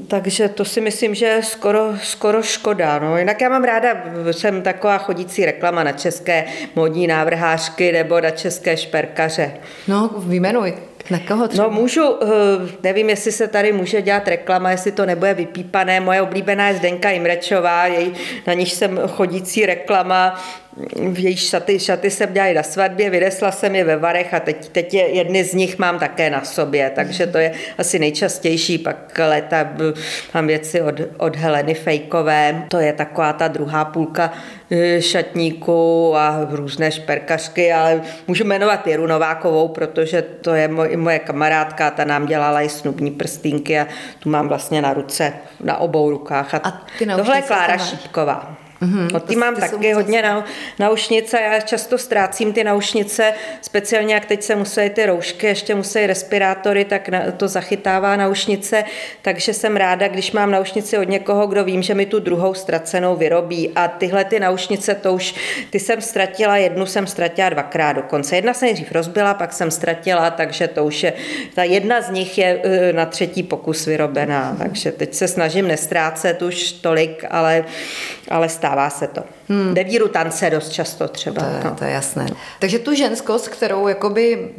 takže 0.08 0.50
to 0.50 0.66
si 0.66 0.82
myslím, 0.82 1.16
že 1.16 1.26
je 1.26 1.44
skoro, 1.44 1.94
skoro 2.04 2.44
škoda. 2.44 3.00
No. 3.00 3.18
Jinak 3.18 3.42
já 3.42 3.50
mám 3.50 3.64
ráda, 3.64 4.04
jsem 4.32 4.62
taková 4.62 4.98
chodící 4.98 5.46
reklama 5.46 5.84
na 5.84 5.92
české 5.92 6.46
modní 6.76 7.08
návrhářky 7.08 7.92
nebo 7.92 8.22
na 8.22 8.30
české 8.30 8.78
šperkaře. 8.78 9.52
No, 9.88 10.10
vyjmenuj. 10.18 10.74
Na 11.10 11.20
koho 11.20 11.48
třeba? 11.48 11.64
No 11.64 11.70
můžu, 11.70 12.18
eh, 12.24 12.28
nevím, 12.84 13.10
jestli 13.10 13.32
se 13.32 13.48
tady 13.48 13.72
může 13.72 14.02
dělat 14.02 14.28
reklama, 14.28 14.72
jestli 14.72 14.92
to 14.92 15.06
nebude 15.06 15.34
vypípané. 15.34 16.00
Moje 16.00 16.22
oblíbená 16.22 16.68
je 16.68 16.76
Zdenka 16.76 17.10
Imrečová, 17.10 17.86
jej, 17.86 18.12
na 18.48 18.54
níž 18.54 18.74
jsem 18.74 19.00
chodící 19.08 19.66
reklama 19.66 20.44
v 20.96 21.20
její 21.20 21.38
šaty, 21.38 21.80
šaty 21.80 22.12
jsem 22.12 22.34
dělala 22.34 22.54
na 22.54 22.64
svatbě, 22.64 23.10
vynesla 23.10 23.52
jsem 23.52 23.76
je 23.76 23.84
ve 23.84 23.98
varech 23.98 24.34
a 24.34 24.40
teď, 24.40 24.70
teď 24.70 24.94
je, 24.94 25.10
jedny 25.10 25.44
z 25.44 25.54
nich 25.54 25.80
mám 25.80 26.00
také 26.00 26.30
na 26.30 26.44
sobě, 26.44 26.92
takže 26.96 27.28
to 27.28 27.38
je 27.38 27.52
asi 27.78 28.00
nejčastější. 28.00 28.78
Pak 28.78 29.20
leta 29.28 29.70
mám 30.34 30.48
věci 30.48 30.82
od, 30.82 30.96
od 31.18 31.36
Heleny 31.36 31.74
Fejkové, 31.74 32.66
to 32.68 32.78
je 32.78 32.94
taková 32.94 33.34
ta 33.34 33.48
druhá 33.48 33.86
půlka 33.86 34.34
e, 34.72 35.02
šatníků 35.02 36.16
a 36.16 36.48
různé 36.52 36.92
šperkařky, 36.92 37.74
ale 37.74 38.02
můžu 38.28 38.44
jmenovat 38.44 38.88
Jiru 38.88 39.08
Novákovou, 39.08 39.68
protože 39.68 40.22
to 40.22 40.54
je 40.54 40.68
moj, 40.68 40.98
moje 40.98 41.20
kamarádka, 41.20 41.92
ta 41.92 42.06
nám 42.06 42.26
dělala 42.26 42.62
i 42.62 42.70
snubní 42.70 43.12
prstínky 43.12 43.80
a 43.80 43.88
tu 44.20 44.30
mám 44.30 44.48
vlastně 44.48 44.82
na 44.82 44.94
ruce, 44.94 45.34
na 45.60 45.78
obou 45.78 46.10
rukách. 46.10 46.54
A, 46.54 46.58
a 46.58 46.82
tohle 47.18 47.38
je 47.38 47.42
Klára 47.42 47.78
Šípková. 47.78 48.63
Mm-hmm, 48.84 49.20
ty 49.20 49.36
mám 49.36 49.56
taky 49.56 49.94
hodně 49.94 50.22
na, 50.22 50.46
naušnice, 50.80 51.42
já 51.42 51.60
často 51.60 51.98
ztrácím 51.98 52.54
ty 52.54 52.64
naušnice, 52.64 53.34
speciálně 53.62 54.14
jak 54.14 54.26
teď 54.26 54.44
se 54.44 54.56
musí 54.56 54.90
ty 54.90 55.06
roušky, 55.06 55.48
ještě 55.48 55.76
musí 55.76 56.08
respirátory, 56.08 56.86
tak 56.86 57.10
na, 57.10 57.32
to 57.32 57.48
zachytává 57.48 58.16
naušnice, 58.16 58.84
takže 59.22 59.54
jsem 59.54 59.76
ráda, 59.76 60.08
když 60.08 60.32
mám 60.32 60.52
naušnici 60.52 60.98
od 60.98 61.10
někoho, 61.10 61.48
kdo 61.48 61.64
vím, 61.64 61.84
že 61.84 61.94
mi 61.94 62.06
tu 62.06 62.20
druhou 62.20 62.54
ztracenou 62.54 63.16
vyrobí. 63.16 63.72
A 63.76 63.88
tyhle 63.88 64.26
ty 64.26 64.40
naušnice, 64.40 64.96
to 64.96 65.14
už, 65.14 65.36
ty 65.70 65.80
jsem 65.80 66.02
ztratila, 66.02 66.58
jednu 66.58 66.86
jsem 66.86 67.08
ztratila 67.08 67.50
dvakrát 67.50 67.94
dokonce. 67.94 68.36
Jedna 68.36 68.54
se 68.54 68.66
nejdřív 68.66 68.92
rozbila, 68.92 69.34
pak 69.34 69.54
jsem 69.54 69.72
ztratila, 69.72 70.30
takže 70.30 70.68
to 70.68 70.86
už 70.86 71.04
je, 71.04 71.14
ta 71.56 71.64
jedna 71.64 72.02
z 72.02 72.10
nich 72.10 72.38
je 72.38 72.62
e, 72.64 72.94
na 72.94 73.06
třetí 73.06 73.44
pokus 73.44 73.86
vyrobená, 73.86 74.56
takže 74.60 74.92
teď 74.92 75.14
se 75.14 75.28
snažím 75.28 75.68
nestrácet 75.68 76.42
už 76.42 76.72
tolik, 76.72 77.26
ale, 77.30 77.66
ale 78.30 78.50
stále 78.50 78.73
stává 78.74 78.90
se 78.90 79.08
to. 79.08 79.24
Hmm. 79.50 79.74
Devíru 79.74 80.08
tance 80.08 80.50
dost 80.50 80.70
často 80.70 81.08
třeba. 81.08 81.42
To 81.42 81.50
je, 81.50 81.64
no. 81.64 81.76
to 81.76 81.84
je 81.84 81.92
jasné. 81.92 82.28
Takže 82.60 82.80
tu 82.80 82.96
ženskost, 82.96 83.48
kterou 83.48 83.88
jakoby 83.88 84.50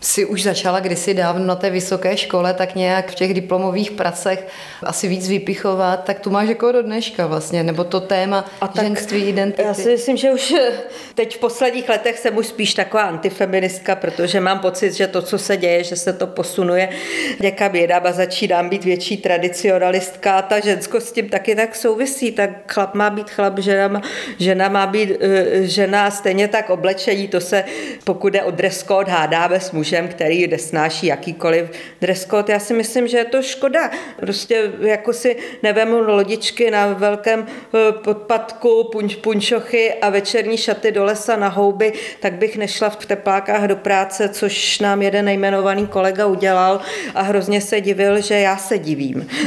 si 0.00 0.24
už 0.24 0.42
začala 0.42 0.80
kdysi 0.80 1.14
dávno 1.14 1.46
na 1.46 1.56
té 1.56 1.70
vysoké 1.70 2.16
škole, 2.16 2.54
tak 2.54 2.74
nějak 2.74 3.10
v 3.10 3.14
těch 3.14 3.34
diplomových 3.34 3.90
pracech 3.90 4.46
asi 4.82 5.08
víc 5.08 5.28
vypichovat, 5.28 6.04
tak 6.04 6.20
tu 6.20 6.30
máš 6.30 6.48
jako 6.48 6.72
do 6.72 6.82
dneška 6.82 7.26
vlastně, 7.26 7.62
nebo 7.62 7.84
to 7.84 8.00
téma 8.00 8.44
A 8.60 8.68
tak 8.68 8.84
ženství, 8.84 9.24
identity. 9.24 9.62
Já 9.62 9.74
si 9.74 9.88
myslím, 9.88 10.16
že 10.16 10.32
už 10.32 10.54
teď 11.14 11.36
v 11.36 11.38
posledních 11.38 11.88
letech 11.88 12.18
jsem 12.18 12.36
už 12.36 12.46
spíš 12.46 12.74
taková 12.74 13.02
antifeministka, 13.02 13.96
protože 13.96 14.40
mám 14.40 14.58
pocit, 14.58 14.92
že 14.92 15.06
to, 15.06 15.22
co 15.22 15.38
se 15.38 15.56
děje, 15.56 15.84
že 15.84 15.96
se 15.96 16.12
to 16.12 16.26
posunuje. 16.26 16.88
Někam 17.40 17.74
jinam 17.74 18.02
a 18.06 18.12
začínám 18.12 18.68
být 18.68 18.84
větší 18.84 19.16
tradicionalistka 19.16 20.38
a 20.38 20.42
ta 20.42 20.60
ženskost 20.60 21.08
s 21.08 21.12
tím 21.12 21.28
taky 21.28 21.54
tak 21.54 21.76
souvisí, 21.76 22.32
tak 22.32 22.50
chlap 22.72 22.94
má 22.94 23.10
být 23.10 23.30
chlap, 23.30 23.58
žena 23.58 23.88
má, 23.88 24.02
žena 24.38 24.68
má 24.68 24.86
být 24.86 25.10
uh, 25.10 25.16
žena, 25.60 26.10
stejně 26.10 26.48
tak 26.48 26.70
oblečení, 26.70 27.28
to 27.28 27.40
se, 27.40 27.64
pokud 28.04 28.34
je 28.34 28.42
o 28.42 28.50
dress 28.50 28.84
code, 28.84 29.12
hádáme 29.12 29.60
s 29.60 29.72
mužem, 29.88 30.08
který 30.08 30.46
nesnáší 30.46 31.06
jakýkoliv 31.06 31.70
dress 32.00 32.26
code. 32.26 32.52
Já 32.52 32.58
si 32.58 32.74
myslím, 32.74 33.08
že 33.08 33.18
je 33.18 33.24
to 33.24 33.42
škoda. 33.42 33.90
Prostě 34.20 34.72
jako 34.80 35.12
si 35.12 35.36
nevemu 35.62 35.98
lodičky 35.98 36.70
na 36.70 36.86
velkém 36.86 37.46
eh, 37.46 37.92
podpadku, 37.92 38.88
punč, 38.92 39.14
punčochy 39.14 39.94
a 39.94 40.10
večerní 40.10 40.56
šaty 40.56 40.92
do 40.92 41.04
lesa 41.04 41.36
na 41.36 41.48
houby, 41.48 41.92
tak 42.20 42.32
bych 42.32 42.56
nešla 42.56 42.90
v 42.90 43.06
teplákách 43.06 43.68
do 43.68 43.76
práce, 43.76 44.28
což 44.28 44.78
nám 44.78 45.02
jeden 45.02 45.24
nejmenovaný 45.24 45.86
kolega 45.86 46.26
udělal 46.26 46.80
a 47.14 47.22
hrozně 47.22 47.60
se 47.60 47.80
divil, 47.80 48.20
že 48.20 48.34
já 48.34 48.56
se 48.56 48.78
divím. 48.78 49.28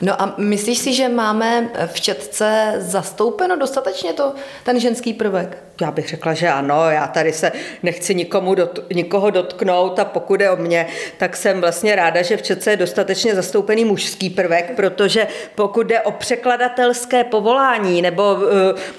No 0.00 0.22
a 0.22 0.34
myslíš 0.38 0.78
si, 0.78 0.94
že 0.94 1.08
máme 1.08 1.70
v 1.86 2.00
Četce 2.00 2.74
zastoupeno 2.78 3.56
dostatečně 3.56 4.12
to, 4.12 4.34
ten 4.64 4.80
ženský 4.80 5.12
prvek? 5.12 5.58
Já 5.80 5.90
bych 5.90 6.08
řekla, 6.08 6.34
že 6.34 6.48
ano, 6.48 6.90
já 6.90 7.06
tady 7.06 7.32
se 7.32 7.52
nechci 7.82 8.14
nikomu 8.14 8.54
dot, 8.54 8.78
nikoho 8.94 9.30
dotknout 9.54 9.98
a 9.98 10.04
pokud 10.04 10.40
je 10.40 10.50
o 10.50 10.56
mě, 10.56 10.86
tak 11.18 11.36
jsem 11.36 11.60
vlastně 11.60 11.96
ráda, 11.96 12.22
že 12.22 12.36
v 12.36 12.42
Čece 12.42 12.70
je 12.70 12.76
dostatečně 12.76 13.34
zastoupený 13.34 13.84
mužský 13.84 14.30
prvek, 14.30 14.72
protože 14.76 15.26
pokud 15.54 15.86
jde 15.86 16.00
o 16.00 16.10
překladatelské 16.10 17.24
povolání 17.24 18.02
nebo 18.02 18.34
uh, 18.34 18.42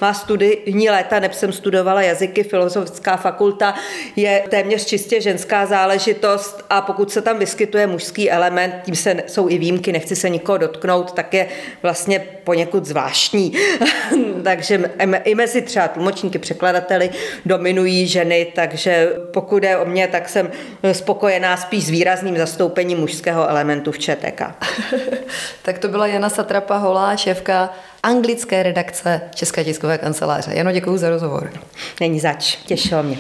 má 0.02 0.14
studijní 0.14 0.90
léta, 0.90 1.20
nebo 1.20 1.34
jsem 1.34 1.54
studovala 1.54 2.02
jazyky, 2.02 2.44
filozofická 2.44 3.18
fakulta, 3.18 3.76
je 4.16 4.44
téměř 4.50 4.86
čistě 4.86 5.22
ženská 5.22 5.66
záležitost 5.66 6.66
a 6.70 6.82
pokud 6.82 7.12
se 7.12 7.22
tam 7.22 7.40
vyskytuje 7.40 7.88
mužský 7.88 8.32
element, 8.32 8.74
tím 8.86 8.96
se 8.96 9.16
jsou 9.28 9.50
i 9.50 9.58
výjimky, 9.58 9.92
nechci 9.92 10.16
se 10.16 10.30
nikoho 10.30 10.58
dotknout, 10.58 11.12
tak 11.12 11.34
je 11.34 11.48
vlastně 11.82 12.20
poněkud 12.44 12.86
zvláštní. 12.86 13.54
Takže 14.44 14.92
i 15.24 15.36
mezi 15.36 15.62
třeba 15.62 15.88
tlumočníky 15.88 16.40
překladateli 16.40 17.10
dominují 17.46 18.08
ženy, 18.08 18.48
takže 18.56 19.10
pokud 19.34 19.64
je 19.64 19.78
o 19.78 19.86
mě, 19.86 20.08
tak 20.08 20.30
jsem 20.82 20.94
spokojená 20.94 21.58
spíš 21.58 21.86
s 21.86 21.90
výrazným 21.90 22.38
zastoupením 22.38 22.98
mužského 22.98 23.50
elementu 23.50 23.92
v 23.92 24.00
ČTK. 24.00 24.42
tak 25.62 25.80
to 25.80 25.88
byla 25.88 26.08
Jana 26.08 26.30
Satrapa 26.30 26.78
Holá, 26.78 27.16
šéfka 27.16 27.70
anglické 28.04 28.64
redakce 28.64 29.22
České 29.36 29.64
tiskové 29.64 29.98
kanceláře. 29.98 30.52
Jano, 30.54 30.72
děkuji 30.72 30.98
za 30.98 31.10
rozhovor. 31.10 31.52
Není 32.00 32.20
zač, 32.20 32.56
těšilo 32.56 33.04
mě. 33.04 33.18